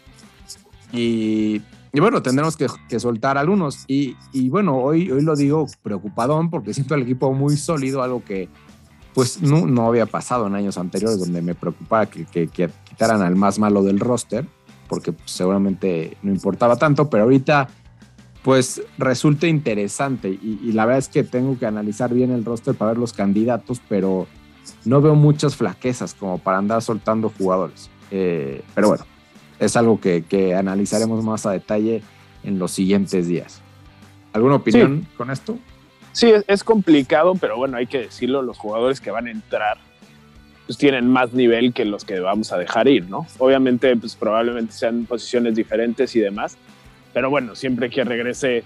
Y 0.92 1.60
y 1.92 2.00
bueno, 2.00 2.22
tendremos 2.22 2.56
que, 2.56 3.00
soltar 3.00 3.36
algunos. 3.36 3.84
Y, 3.88 4.14
bueno, 4.48 4.76
hoy, 4.78 5.10
hoy 5.10 5.22
lo 5.22 5.34
digo 5.34 5.66
preocupadón 5.82 6.50
porque 6.50 6.72
siento 6.72 6.94
el 6.94 7.02
equipo 7.02 7.32
muy 7.32 7.56
sólido, 7.56 8.02
algo 8.02 8.24
que 8.24 8.48
pues 9.14 9.42
no, 9.42 9.66
no 9.66 9.86
había 9.86 10.06
pasado 10.06 10.46
en 10.46 10.54
años 10.54 10.78
anteriores 10.78 11.18
donde 11.18 11.42
me 11.42 11.54
preocupaba 11.54 12.06
que, 12.06 12.24
que, 12.24 12.70
quitaran 12.84 13.22
al 13.22 13.36
más 13.36 13.58
malo 13.58 13.82
del 13.82 13.98
roster, 14.00 14.46
porque 14.88 15.12
pues, 15.12 15.30
seguramente 15.30 16.16
no 16.22 16.32
importaba 16.32 16.76
tanto, 16.76 17.10
pero 17.10 17.24
ahorita 17.24 17.68
pues 18.42 18.82
resulta 18.96 19.46
interesante 19.46 20.30
y, 20.30 20.60
y, 20.62 20.72
la 20.72 20.86
verdad 20.86 21.00
es 21.00 21.08
que 21.08 21.24
tengo 21.24 21.58
que 21.58 21.66
analizar 21.66 22.14
bien 22.14 22.30
el 22.30 22.44
roster 22.44 22.74
para 22.74 22.92
ver 22.92 22.98
los 22.98 23.12
candidatos, 23.12 23.82
pero 23.88 24.26
no 24.84 25.00
veo 25.00 25.14
muchas 25.14 25.56
flaquezas 25.56 26.14
como 26.14 26.38
para 26.38 26.58
andar 26.58 26.82
soltando 26.82 27.32
jugadores. 27.36 27.90
Eh, 28.10 28.62
pero 28.74 28.88
bueno, 28.88 29.04
es 29.58 29.76
algo 29.76 30.00
que, 30.00 30.22
que, 30.22 30.54
analizaremos 30.54 31.24
más 31.24 31.46
a 31.46 31.52
detalle 31.52 32.02
en 32.42 32.58
los 32.58 32.72
siguientes 32.72 33.26
días. 33.26 33.60
¿Alguna 34.32 34.56
opinión 34.56 35.06
con 35.16 35.30
esto? 35.30 35.58
Sí, 36.12 36.32
es, 36.46 36.64
complicado, 36.64 37.34
pero 37.34 37.56
bueno, 37.56 37.76
hay 37.76 37.86
que 37.86 38.00
decirlo, 38.00 38.42
los 38.42 38.58
jugadores 38.58 39.00
que 39.00 39.10
van 39.10 39.26
a 39.26 39.30
entrar 39.30 39.78
pues 40.66 40.78
tienen 40.78 41.08
más 41.08 41.32
nivel 41.32 41.72
que 41.72 41.84
los 41.84 42.04
que 42.04 42.20
vamos 42.20 42.52
a 42.52 42.58
dejar 42.58 42.86
ir, 42.86 43.08
¿no? 43.08 43.26
Obviamente, 43.38 43.96
pues 43.96 44.14
probablemente 44.14 44.72
sean 44.72 45.04
posiciones 45.04 45.56
diferentes 45.56 46.14
y 46.14 46.20
demás, 46.20 46.56
pero 47.12 47.28
bueno, 47.28 47.56
siempre 47.56 47.90
que 47.90 48.04
regrese 48.04 48.62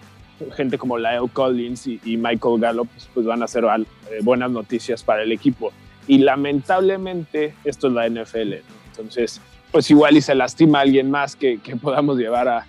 gente 0.54 0.76
como 0.76 0.98
Lyle 0.98 1.30
Collins 1.32 1.86
y, 1.86 2.16
Michael 2.16 2.60
Gallup, 2.60 2.88
pues, 2.92 3.08
pues, 3.14 3.26
van 3.26 3.42
a 3.42 3.46
ser 3.46 3.64
eh, 3.64 4.18
buenas 4.22 4.50
noticias 4.50 5.02
para 5.02 5.22
el 5.22 5.32
equipo. 5.32 5.72
Y 6.06 6.18
lamentablemente 6.18 7.54
esto 7.64 7.86
es 7.88 7.94
la 7.94 8.08
NFL, 8.08 8.50
¿no? 8.50 8.84
entonces 8.90 9.40
pues 9.74 9.90
igual 9.90 10.16
y 10.16 10.20
se 10.20 10.36
lastima 10.36 10.78
a 10.78 10.82
alguien 10.82 11.10
más 11.10 11.34
que, 11.34 11.58
podamos 11.82 12.16
llevar 12.16 12.46
a, 12.46 12.66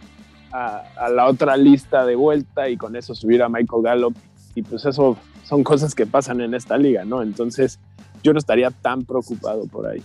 a, 0.52 1.08
la 1.10 1.28
otra 1.28 1.56
lista 1.56 2.04
de 2.04 2.16
vuelta 2.16 2.68
y 2.68 2.78
con 2.78 2.96
eso 2.96 3.14
subir 3.14 3.44
a 3.44 3.48
Michael 3.48 3.84
Gallup. 3.84 4.16
Y 4.56 4.63
pues 4.63 4.86
eso 4.86 5.18
son 5.44 5.63
cosas 5.63 5.94
que 5.94 6.06
pasan 6.06 6.41
en 6.41 6.54
esta 6.54 6.78
liga, 6.78 7.06
¿no? 7.06 7.22
Entonces 7.22 7.80
yo 8.24 8.34
no 8.34 8.39
estaría 8.39 8.72
tan 8.72 9.04
preocupado 9.04 9.68
por 9.68 9.88
ahí. 9.88 10.02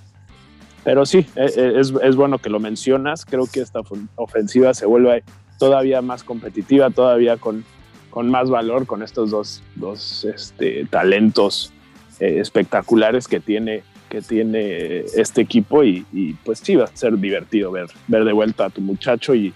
Pero 0.84 1.06
sí, 1.06 1.26
e, 1.36 1.44
e, 1.44 1.80
es, 1.80 1.92
es 2.02 2.16
bueno 2.16 2.38
que 2.38 2.50
lo 2.50 2.58
mencionas. 2.60 3.24
Creo 3.24 3.46
que 3.46 3.60
esta 3.60 3.80
ofensiva 4.16 4.74
se 4.74 4.86
vuelve 4.86 5.22
todavía 5.58 6.02
más 6.02 6.24
competitiva, 6.24 6.90
todavía 6.90 7.36
con, 7.36 7.64
con 8.10 8.30
más 8.30 8.50
valor 8.50 8.86
con 8.86 9.02
estos 9.02 9.30
dos, 9.30 9.62
dos 9.76 10.24
este, 10.24 10.86
talentos 10.86 11.72
eh, 12.18 12.38
espectaculares 12.40 13.28
que 13.28 13.40
tiene 13.40 13.82
que 14.10 14.20
tiene 14.22 15.04
este 15.14 15.40
equipo 15.40 15.84
y, 15.84 16.36
pues 16.44 16.58
sí 16.58 16.74
va 16.74 16.84
a 16.84 16.96
ser 16.96 17.16
divertido 17.16 17.70
ver, 17.70 17.86
ver 18.08 18.24
de 18.24 18.32
vuelta 18.32 18.64
a 18.64 18.70
tu 18.70 18.80
muchacho 18.80 19.36
y, 19.36 19.54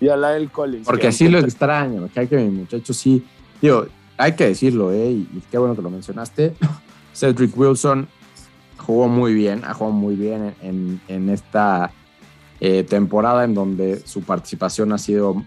y 0.00 0.08
a 0.08 0.16
Lyle 0.16 0.48
Collins. 0.48 0.84
Porque 0.84 1.06
así 1.06 1.28
lo 1.28 1.38
extraño, 1.38 2.08
que, 2.12 2.26
que 2.26 2.36
mi 2.36 2.50
muchacho 2.50 2.92
sí, 2.92 3.24
digo, 3.62 3.86
hay 4.20 4.32
que 4.34 4.46
decirlo, 4.46 4.92
¿eh? 4.92 5.10
y, 5.10 5.42
qué 5.50 5.58
bueno 5.58 5.74
que 5.74 5.82
lo 5.82 5.90
mencionaste. 5.90 6.54
Cedric 7.14 7.56
Wilson 7.56 8.08
jugó 8.78 9.08
muy 9.08 9.34
bien, 9.34 9.64
ha 9.64 9.74
jugado 9.74 9.96
muy 9.96 10.14
bien 10.14 10.54
en, 10.62 11.28
esta 11.28 11.92
eh, 12.60 12.84
temporada 12.84 13.44
en 13.44 13.54
donde 13.54 14.00
su 14.06 14.22
participación 14.22 14.92
ha 14.92 14.98
sido 14.98 15.42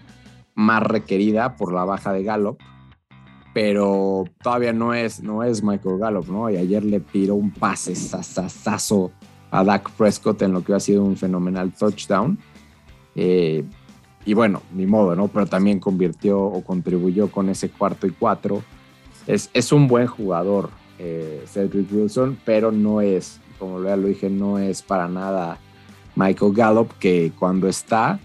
más 0.54 0.82
requerida 0.82 1.56
por 1.56 1.72
la 1.72 1.84
baja 1.84 2.12
de 2.12 2.22
Gallup 2.22 2.58
pero 3.54 4.24
todavía 4.42 4.72
no 4.72 4.92
es, 4.92 5.22
no 5.22 5.44
es 5.44 5.62
Michael 5.62 5.98
Gallup, 5.98 6.26
¿no? 6.28 6.50
Y 6.50 6.56
ayer 6.56 6.84
le 6.84 6.98
tiró 6.98 7.36
un 7.36 7.52
pase 7.52 7.94
sasasazo 7.94 9.12
a 9.52 9.62
Dak 9.62 9.92
Prescott 9.92 10.42
en 10.42 10.52
lo 10.52 10.64
que 10.64 10.74
ha 10.74 10.80
sido 10.80 11.04
un 11.04 11.16
fenomenal 11.16 11.72
touchdown. 11.72 12.36
Eh, 13.14 13.64
y 14.24 14.34
bueno, 14.34 14.62
ni 14.72 14.86
modo, 14.86 15.14
¿no? 15.14 15.28
Pero 15.28 15.46
también 15.46 15.80
convirtió 15.80 16.40
o 16.40 16.62
contribuyó 16.62 17.30
con 17.30 17.48
ese 17.48 17.68
cuarto 17.68 18.06
y 18.06 18.10
cuatro. 18.10 18.62
Es, 19.26 19.50
es 19.52 19.72
un 19.72 19.88
buen 19.88 20.06
jugador, 20.06 20.70
eh, 20.98 21.44
Cedric 21.46 21.92
Wilson, 21.92 22.38
pero 22.44 22.72
no 22.72 23.00
es, 23.00 23.40
como 23.58 23.82
ya 23.82 23.96
lo 23.96 24.08
dije, 24.08 24.30
no 24.30 24.58
es 24.58 24.82
para 24.82 25.08
nada 25.08 25.58
Michael 26.16 26.52
Gallup, 26.54 26.92
que 26.98 27.32
cuando 27.38 27.68
está, 27.68 28.18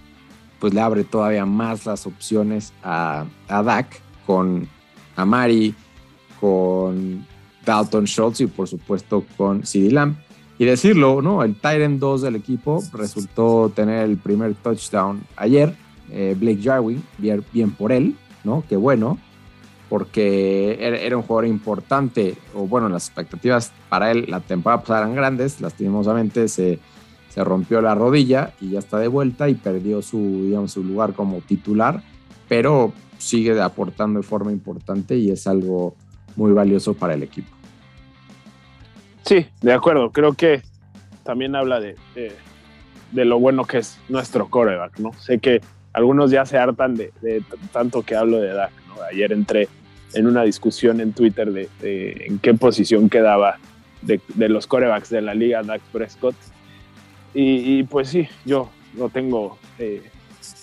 pues 0.60 0.74
le 0.74 0.82
abre 0.82 1.04
todavía 1.04 1.46
más 1.46 1.86
las 1.86 2.06
opciones 2.06 2.74
a, 2.84 3.26
Dak 3.48 4.02
con 4.26 4.68
Amari, 5.16 5.74
con 6.40 7.26
Dalton 7.66 8.06
Schultz 8.06 8.42
y 8.42 8.48
por 8.48 8.68
supuesto 8.68 9.26
con 9.38 9.66
CD 9.66 9.92
Lamb. 9.92 10.16
Y 10.58 10.66
decirlo, 10.66 11.22
¿no? 11.22 11.42
El 11.42 11.56
Tyrant 11.56 12.00
2 12.00 12.22
del 12.22 12.36
equipo 12.36 12.84
resultó 12.92 13.72
tener 13.74 14.04
el 14.04 14.18
primer 14.18 14.56
touchdown 14.56 15.24
ayer. 15.38 15.74
Eh, 16.12 16.36
Blake 16.38 16.62
Jarwin, 16.62 17.04
bien, 17.18 17.72
por 17.72 17.92
él, 17.92 18.16
¿no? 18.44 18.64
Qué 18.68 18.76
bueno, 18.76 19.18
porque 19.90 20.78
era, 20.80 21.18
un 21.18 21.24
jugador 21.24 21.48
importante, 21.48 22.36
o 22.54 22.68
bueno, 22.68 22.90
las 22.90 23.08
expectativas 23.08 23.72
para 23.90 24.12
él 24.12 24.26
la 24.28 24.40
temporada 24.40 24.82
pasada 24.82 25.00
eran 25.02 25.16
grandes, 25.16 25.62
lastimosamente 25.62 26.48
se, 26.48 26.80
se 27.30 27.44
rompió 27.44 27.82
la 27.82 27.96
rodilla 27.96 28.54
y 28.62 28.72
ya 28.72 28.80
está 28.80 28.98
de 29.00 29.08
vuelta 29.08 29.50
y 29.50 29.56
perdió 29.56 30.02
su, 30.02 30.18
digamos, 30.46 30.72
su 30.72 30.84
lugar 30.84 31.14
como 31.14 31.42
titular, 31.42 32.02
pero 32.48 32.94
sigue 33.18 33.60
aportando 33.62 34.20
de 34.20 34.24
forma 34.26 34.52
importante 34.52 35.16
y 35.18 35.32
es 35.32 35.46
algo 35.48 35.96
muy 36.36 36.52
valioso 36.54 36.94
para 36.94 37.14
el 37.14 37.24
equipo. 37.24 37.50
Sí, 39.24 39.46
de 39.62 39.74
acuerdo. 39.74 40.12
Creo 40.12 40.34
que 40.34 40.64
también 41.24 41.56
habla 41.56 41.80
de, 41.80 41.96
de, 43.12 43.26
lo 43.26 43.40
bueno 43.40 43.66
que 43.66 43.80
es 43.80 44.00
nuestro 44.10 44.50
coreback, 44.50 44.98
¿no? 45.00 45.14
Sé 45.14 45.38
que 45.40 45.62
algunos 45.94 46.32
ya 46.32 46.46
se 46.46 46.58
hartan 46.58 46.96
de, 46.96 47.12
tanto 47.72 48.04
que 48.04 48.16
hablo 48.16 48.40
de 48.40 48.54
Dak, 48.54 48.72
¿no? 48.88 49.02
Ayer 49.04 49.32
entré 49.32 49.68
en 50.14 50.28
una 50.28 50.44
discusión 50.44 51.02
en 51.02 51.14
Twitter 51.14 51.52
de, 51.52 52.26
en 52.28 52.40
qué 52.40 52.54
posición 52.54 53.10
quedaba 53.10 53.58
de, 54.02 54.22
los 54.50 54.68
corebacks 54.68 55.10
de 55.10 55.22
la 55.22 55.34
liga 55.34 55.64
Dak 55.64 55.82
Prescott. 55.92 56.36
Y, 57.34 57.84
pues 57.84 58.10
sí, 58.10 58.28
yo 58.44 58.70
no 58.96 59.10
tengo 59.10 59.60
eh, 59.78 60.02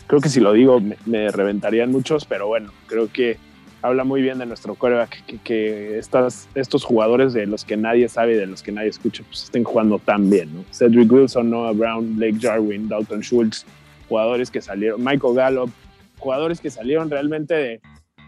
creo 0.07 0.21
que 0.21 0.29
si 0.29 0.41
lo 0.41 0.53
digo 0.53 0.81
me, 1.05 1.31
reventarían 1.31 1.91
muchos, 1.91 2.25
pero 2.25 2.47
bueno, 2.47 2.73
creo 2.87 3.11
que 3.12 3.39
habla 3.83 4.05
muy 4.05 4.23
bien 4.23 4.39
de 4.39 4.47
nuestro 4.47 4.75
coreback, 4.75 5.25
que, 5.27 5.39
que 5.39 5.99
estas, 5.99 6.49
estos 6.55 6.85
jugadores 6.85 7.33
de 7.33 7.47
los 7.47 7.65
que 7.65 7.77
nadie 7.77 8.09
sabe, 8.09 8.37
de 8.37 8.47
los 8.47 8.62
que 8.62 8.73
nadie 8.73 8.89
escucha, 8.89 9.23
pues 9.29 9.45
estén 9.45 9.65
jugando 9.65 9.99
tan 9.99 10.29
bien, 10.29 10.55
¿no? 10.55 10.65
Cedric 10.73 11.11
Wilson, 11.11 11.51
Noah 11.51 11.73
Brown, 11.73 12.17
Blake 12.17 12.39
Jarwin, 12.41 12.89
Dalton 12.89 13.21
Schultz, 13.21 13.65
jugadores 14.09 14.51
que 14.51 14.61
salieron, 14.61 15.03
Michael 15.03 15.35
Gallup, 15.35 15.71
jugadores 16.19 16.61
que 16.61 16.71
salieron 16.71 17.11
realmente 17.11 17.55
de, 17.55 17.81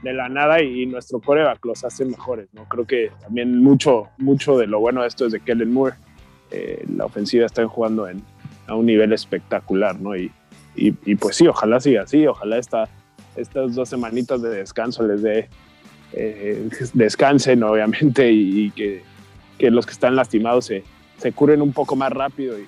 de 0.02 0.12
la 0.12 0.28
nada 0.28 0.62
y, 0.62 0.86
nuestro 0.86 1.20
coreback 1.20 1.64
los 1.64 1.84
hace 1.84 2.04
mejores, 2.04 2.48
¿no? 2.52 2.64
Creo 2.68 2.86
que 2.86 3.10
también 3.20 3.62
mucho, 3.62 4.08
mucho 4.18 4.56
de 4.56 4.66
lo 4.66 4.80
bueno 4.80 5.02
de 5.02 5.08
esto 5.08 5.26
es 5.26 5.32
de 5.32 5.40
Kellen 5.40 5.72
Moore. 5.72 5.96
Eh, 6.50 6.84
la 6.96 7.04
ofensiva 7.04 7.46
está 7.46 7.66
jugando 7.66 8.08
en, 8.08 8.22
a 8.66 8.74
un 8.74 8.86
nivel 8.86 9.12
espectacular, 9.12 10.00
¿no? 10.00 10.16
Y, 10.16 10.30
y, 10.76 11.16
pues 11.16 11.34
sí, 11.34 11.46
ojalá 11.48 11.80
siga 11.80 12.02
así, 12.02 12.24
ojalá 12.26 12.56
esta, 12.56 12.88
estas 13.34 13.74
dos 13.74 13.88
semanitas 13.88 14.40
de 14.42 14.50
descanso 14.50 15.04
les 15.04 15.22
dé, 15.22 15.48
eh, 16.12 16.68
descansen 16.94 17.64
obviamente 17.64 18.30
y, 18.30 18.70
que, 18.70 19.02
que, 19.58 19.72
los 19.72 19.86
que 19.86 19.92
están 19.92 20.14
lastimados 20.14 20.66
se, 20.66 20.84
se 21.16 21.32
curen 21.32 21.62
un 21.62 21.72
poco 21.72 21.96
más 21.96 22.12
rápido 22.12 22.56
y, 22.60 22.66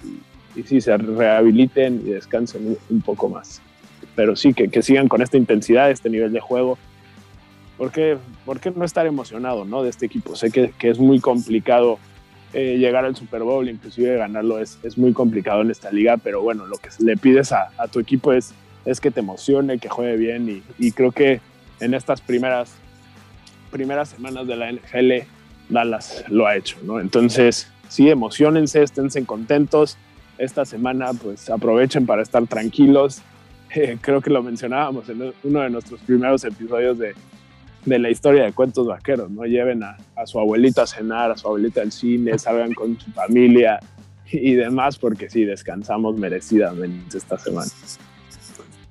y, 0.57 0.63
sí, 0.63 0.81
se 0.81 0.97
rehabiliten 0.97 2.03
y 2.07 2.11
descansen 2.11 2.77
un, 2.89 3.01
poco 3.03 3.29
más. 3.29 3.61
Pero 4.15 4.37
sí, 4.37 4.55
que, 4.55 4.69
que, 4.69 4.83
sigan 4.83 5.09
con 5.09 5.23
esta 5.23 5.37
intensidad, 5.37 5.91
este 5.91 6.11
nivel 6.11 6.33
de 6.33 6.41
juego. 6.41 6.79
¿Por 7.79 7.93
qué, 7.93 8.19
¿Por 8.45 8.61
qué 8.61 8.71
no 8.71 8.85
estar 8.85 9.07
emocionado 9.07 9.65
¿no? 9.65 9.83
de 9.83 9.91
este 9.91 10.07
equipo? 10.07 10.37
Sé 10.37 10.51
que, 10.51 10.73
que 10.79 10.91
es 10.91 10.99
muy 10.99 11.21
complicado 11.21 11.99
eh, 12.53 12.79
llegar 12.79 13.05
al 13.05 13.15
Super 13.15 13.43
Bowl, 13.43 13.69
inclusive 13.69 14.17
ganarlo, 14.17 14.59
es, 14.59 14.79
es, 14.83 14.99
muy 14.99 15.13
complicado 15.13 15.63
en 15.63 15.71
esta 15.71 15.93
liga, 15.93 16.17
pero 16.17 16.43
bueno, 16.43 16.67
lo 16.67 16.79
que 16.79 16.89
le 16.99 17.17
pides 17.17 17.53
a, 17.53 17.71
a 17.79 17.87
tu 17.87 18.01
equipo 18.01 18.33
es, 18.33 18.53
es 18.85 19.01
que 19.01 19.13
te 19.13 19.21
emocione, 19.21 19.79
que 19.79 19.89
juegue 19.89 20.17
bien 20.17 20.49
y, 20.49 20.63
y, 20.85 20.91
creo 20.91 21.13
que 21.13 21.41
en 21.79 21.95
estas 21.95 22.21
primeras, 22.21 22.73
primeras 23.71 24.09
semanas 24.09 24.49
de 24.49 24.57
la 24.57 24.73
NFL, 24.73 25.29
Dallas 25.69 26.25
lo 26.29 26.47
ha 26.47 26.57
hecho, 26.57 26.77
¿no? 26.83 26.99
Entonces, 26.99 27.71
sí, 27.89 28.11
emocionense, 28.11 28.83
esténse 28.83 29.25
contentos. 29.25 29.97
Esta 30.41 30.65
semana, 30.65 31.13
pues 31.13 31.51
aprovechen 31.51 32.07
para 32.07 32.23
estar 32.23 32.47
tranquilos. 32.47 33.23
Eh, 33.73 33.99
creo 34.01 34.21
que 34.21 34.31
lo 34.31 34.43
mencionábamos 34.43 35.09
en 35.11 35.33
uno 35.45 35.61
de 35.61 35.71
nuestros 35.71 36.01
primeros 36.01 36.43
episodios 36.43 36.99
de, 36.99 37.15
de 37.85 37.99
la 37.99 38.11
historia 38.11 38.45
de 38.45 38.53
cuentos 38.53 38.87
vaqueros, 38.87 39.31
¿no? 39.31 39.45
Lleven 39.45 39.83
a, 39.83 39.97
su 40.27 40.39
abuelita 40.39 40.83
a 40.83 40.87
cenar, 40.87 41.31
a 41.31 41.37
su 41.37 41.47
abuelita 41.47 41.81
al 41.81 41.93
cine, 41.93 42.39
salgan 42.39 42.75
con 42.75 42.99
su 42.99 43.11
familia 43.13 43.79
y 44.33 44.55
demás, 44.55 44.99
porque 44.99 45.31
sí, 45.31 45.45
descansamos 45.45 46.17
merecidamente 46.17 47.17
esta 47.17 47.39
semana. 47.39 47.71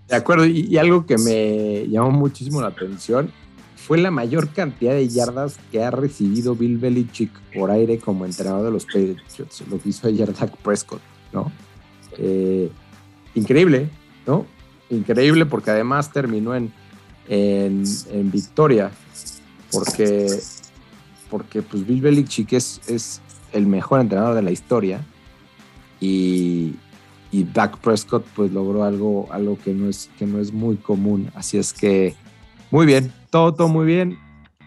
De 0.07 0.15
acuerdo, 0.15 0.45
y, 0.45 0.77
algo 0.77 1.05
que 1.05 1.17
me 1.17 1.87
llamó 1.87 2.11
muchísimo 2.11 2.61
la 2.61 2.67
atención 2.67 3.31
fue 3.75 3.97
la 3.97 4.11
mayor 4.11 4.49
cantidad 4.49 4.93
de 4.93 5.07
yardas 5.07 5.59
que 5.71 5.83
ha 5.83 5.91
recibido 5.91 6.55
Bill 6.55 6.77
Belichick 6.77 7.31
por 7.53 7.69
aire 7.71 7.99
como 7.99 8.25
entrenador 8.25 8.65
de 8.65 8.71
los 8.71 8.85
Patriots, 8.85 9.63
lo 9.69 9.79
que 9.79 9.89
hizo 9.89 10.07
ayer 10.07 10.33
Dak 10.33 10.55
Prescott, 10.57 11.01
¿no? 11.33 11.51
Eh, 12.17 12.71
increíble, 13.35 13.89
¿no? 14.25 14.45
increíble 14.89 15.45
porque 15.45 15.71
además 15.71 16.11
terminó 16.11 16.55
en, 16.55 16.71
en, 17.27 18.31
victoria, 18.31 18.91
porque, 19.71 20.27
porque 21.29 21.61
pues 21.61 21.85
Bill 21.85 22.01
Belichick 22.01 22.53
es, 22.53 22.81
es 22.87 23.21
el 23.53 23.67
mejor 23.67 24.01
entrenador 24.01 24.35
de 24.35 24.41
la 24.41 24.51
historia 24.51 25.01
y, 25.99 26.75
y 27.31 27.43
Dak 27.43 27.77
Prescott 27.77 28.25
pues 28.35 28.51
logró 28.51 28.83
algo, 28.83 29.27
algo 29.31 29.57
que, 29.63 29.73
no 29.73 29.89
es, 29.89 30.09
que 30.17 30.25
no 30.25 30.39
es 30.39 30.51
muy 30.51 30.77
común. 30.77 31.31
Así 31.35 31.57
es 31.57 31.73
que 31.73 32.15
muy 32.71 32.85
bien, 32.85 33.13
todo, 33.29 33.53
todo 33.53 33.67
muy 33.67 33.85
bien, 33.85 34.17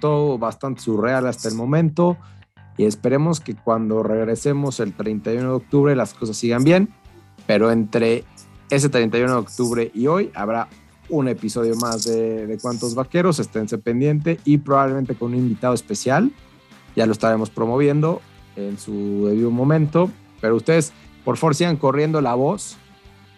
todo 0.01 0.39
bastante 0.39 0.83
surreal 0.83 1.27
hasta 1.27 1.49
el 1.49 1.55
momento 1.55 2.17
esperemos 2.85 3.41
que 3.41 3.55
cuando 3.55 4.03
regresemos 4.03 4.81
el 4.81 4.93
31 4.95 5.49
de 5.49 5.55
octubre 5.55 5.97
las 5.97 6.15
cosas 6.15 6.37
sigan 6.37 6.65
bien, 6.65 6.89
pero 7.47 7.71
entre 7.71 8.25
ese 8.71 8.89
31 8.89 9.33
de 9.33 9.39
octubre 9.39 9.91
y 9.95 10.07
hoy 10.07 10.31
habrá 10.35 10.69
un 11.09 11.29
episodio 11.29 11.77
más 11.77 12.05
de, 12.05 12.47
de 12.47 12.59
Cuantos 12.59 12.95
Vaqueros, 12.95 13.39
esténse 13.39 13.79
pendiente 13.79 14.41
y 14.45 14.59
probablemente 14.59 15.15
con 15.15 15.33
un 15.33 15.39
invitado 15.39 15.75
especial, 15.75 16.33
ya 16.97 17.07
lo 17.07 17.13
estaremos 17.13 17.51
promoviendo 17.51 18.21
en 18.57 18.79
su 18.79 19.27
debido 19.27 19.51
momento, 19.51 20.11
pero 20.41 20.57
ustedes 20.57 20.93
por 21.25 21.37
favor 21.37 21.55
sigan 21.55 21.77
corriendo 21.77 22.21
la 22.21 22.35
voz. 22.35 22.77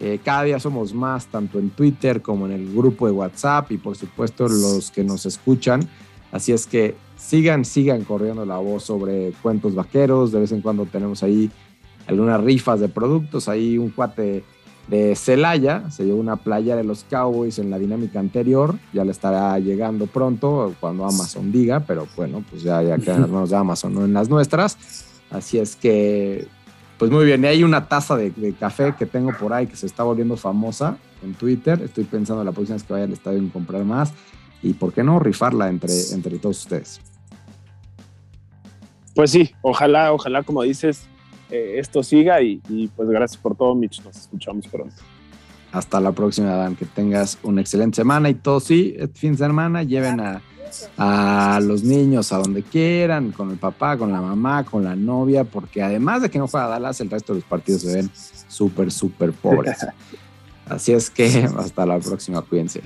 Eh, 0.00 0.18
cada 0.24 0.42
día 0.42 0.58
somos 0.58 0.92
más, 0.92 1.26
tanto 1.26 1.58
en 1.58 1.70
Twitter 1.70 2.20
como 2.20 2.46
en 2.46 2.52
el 2.52 2.74
grupo 2.74 3.06
de 3.06 3.12
WhatsApp 3.12 3.70
y 3.72 3.78
por 3.78 3.96
supuesto 3.96 4.48
los 4.48 4.90
que 4.90 5.04
nos 5.04 5.26
escuchan. 5.26 5.88
Así 6.32 6.52
es 6.52 6.66
que 6.66 6.96
sigan, 7.16 7.64
sigan 7.64 8.04
corriendo 8.04 8.44
la 8.44 8.58
voz 8.58 8.84
sobre 8.84 9.32
cuentos 9.42 9.74
vaqueros. 9.74 10.32
De 10.32 10.40
vez 10.40 10.52
en 10.52 10.60
cuando 10.60 10.86
tenemos 10.86 11.22
ahí 11.22 11.50
algunas 12.06 12.42
rifas 12.42 12.80
de 12.80 12.88
productos. 12.88 13.48
Ahí 13.48 13.78
un 13.78 13.90
cuate 13.90 14.44
de 14.88 15.16
Celaya 15.16 15.90
se 15.90 16.04
llevó 16.04 16.18
una 16.18 16.36
playa 16.36 16.76
de 16.76 16.84
los 16.84 17.04
Cowboys 17.04 17.58
en 17.58 17.70
la 17.70 17.78
dinámica 17.78 18.20
anterior. 18.20 18.76
Ya 18.92 19.04
le 19.04 19.12
estará 19.12 19.58
llegando 19.58 20.06
pronto 20.06 20.74
cuando 20.80 21.04
Amazon 21.04 21.50
diga, 21.50 21.80
pero 21.80 22.06
bueno, 22.16 22.44
pues 22.50 22.62
ya, 22.62 22.82
ya 22.82 22.98
quedan 22.98 23.22
las 23.22 23.30
manos 23.30 23.50
de 23.50 23.56
Amazon, 23.56 23.94
no 23.94 24.04
en 24.04 24.12
las 24.12 24.28
nuestras. 24.28 24.76
Así 25.30 25.58
es 25.58 25.76
que 25.76 26.46
pues 26.98 27.10
muy 27.10 27.24
bien, 27.24 27.42
y 27.42 27.46
hay 27.48 27.64
una 27.64 27.88
taza 27.88 28.16
de, 28.16 28.54
café 28.58 28.94
que 28.96 29.04
tengo 29.04 29.32
por 29.38 29.52
ahí 29.52 29.66
que 29.66 29.76
se 29.76 29.86
está 29.86 30.04
volviendo 30.04 30.36
famosa 30.36 30.96
en 31.22 31.34
Twitter. 31.34 31.82
Estoy 31.82 32.04
pensando 32.04 32.44
la 32.44 32.52
próxima 32.52 32.76
vez 32.76 32.84
que 32.84 32.92
vaya 32.92 33.04
al 33.04 33.12
estadio 33.12 33.38
en 33.38 33.48
comprar 33.48 33.84
más. 33.84 34.12
Y 34.64 34.72
por 34.72 34.92
qué 34.92 35.04
no 35.04 35.18
rifarla 35.18 35.68
entre, 35.68 35.92
entre 36.12 36.38
todos 36.38 36.58
ustedes. 36.60 37.00
Pues 39.14 39.30
sí, 39.30 39.54
ojalá, 39.62 40.12
ojalá, 40.12 40.42
como 40.42 40.62
dices, 40.62 41.06
eh, 41.50 41.76
esto 41.78 42.02
siga 42.02 42.42
y, 42.42 42.60
y, 42.68 42.88
pues 42.88 43.08
gracias 43.08 43.40
por 43.40 43.54
todo, 43.56 43.74
Mitch. 43.74 44.02
Nos 44.02 44.16
escuchamos 44.16 44.66
pronto. 44.66 44.96
Hasta 45.70 46.00
la 46.00 46.12
próxima, 46.12 46.54
Dan. 46.56 46.74
Que 46.74 46.84
tengas 46.84 47.38
una 47.42 47.60
excelente 47.60 47.96
semana 47.96 48.30
y 48.30 48.34
todo 48.34 48.58
sí, 48.58 48.94
este 48.98 49.18
fin 49.18 49.32
de 49.32 49.38
semana 49.38 49.82
lleven 49.82 50.20
a 50.20 50.42
a 50.96 51.60
los 51.62 51.82
niños 51.82 52.32
a 52.32 52.38
donde 52.38 52.62
quieran, 52.62 53.32
con 53.32 53.50
el 53.50 53.58
papá, 53.58 53.96
con 53.96 54.12
la 54.12 54.20
mamá, 54.20 54.64
con 54.64 54.84
la 54.84 54.96
novia, 54.96 55.44
porque 55.44 55.82
además 55.82 56.22
de 56.22 56.30
que 56.30 56.38
no 56.38 56.48
juega 56.48 56.68
Dallas, 56.68 57.00
el 57.00 57.10
resto 57.10 57.32
de 57.32 57.40
los 57.40 57.48
partidos 57.48 57.82
se 57.82 57.94
ven 57.94 58.10
súper, 58.48 58.90
súper 58.90 59.32
pobres. 59.32 59.86
Así 60.66 60.92
es 60.92 61.10
que 61.10 61.48
hasta 61.58 61.84
la 61.84 61.98
próxima, 61.98 62.40
cuídense. 62.42 62.80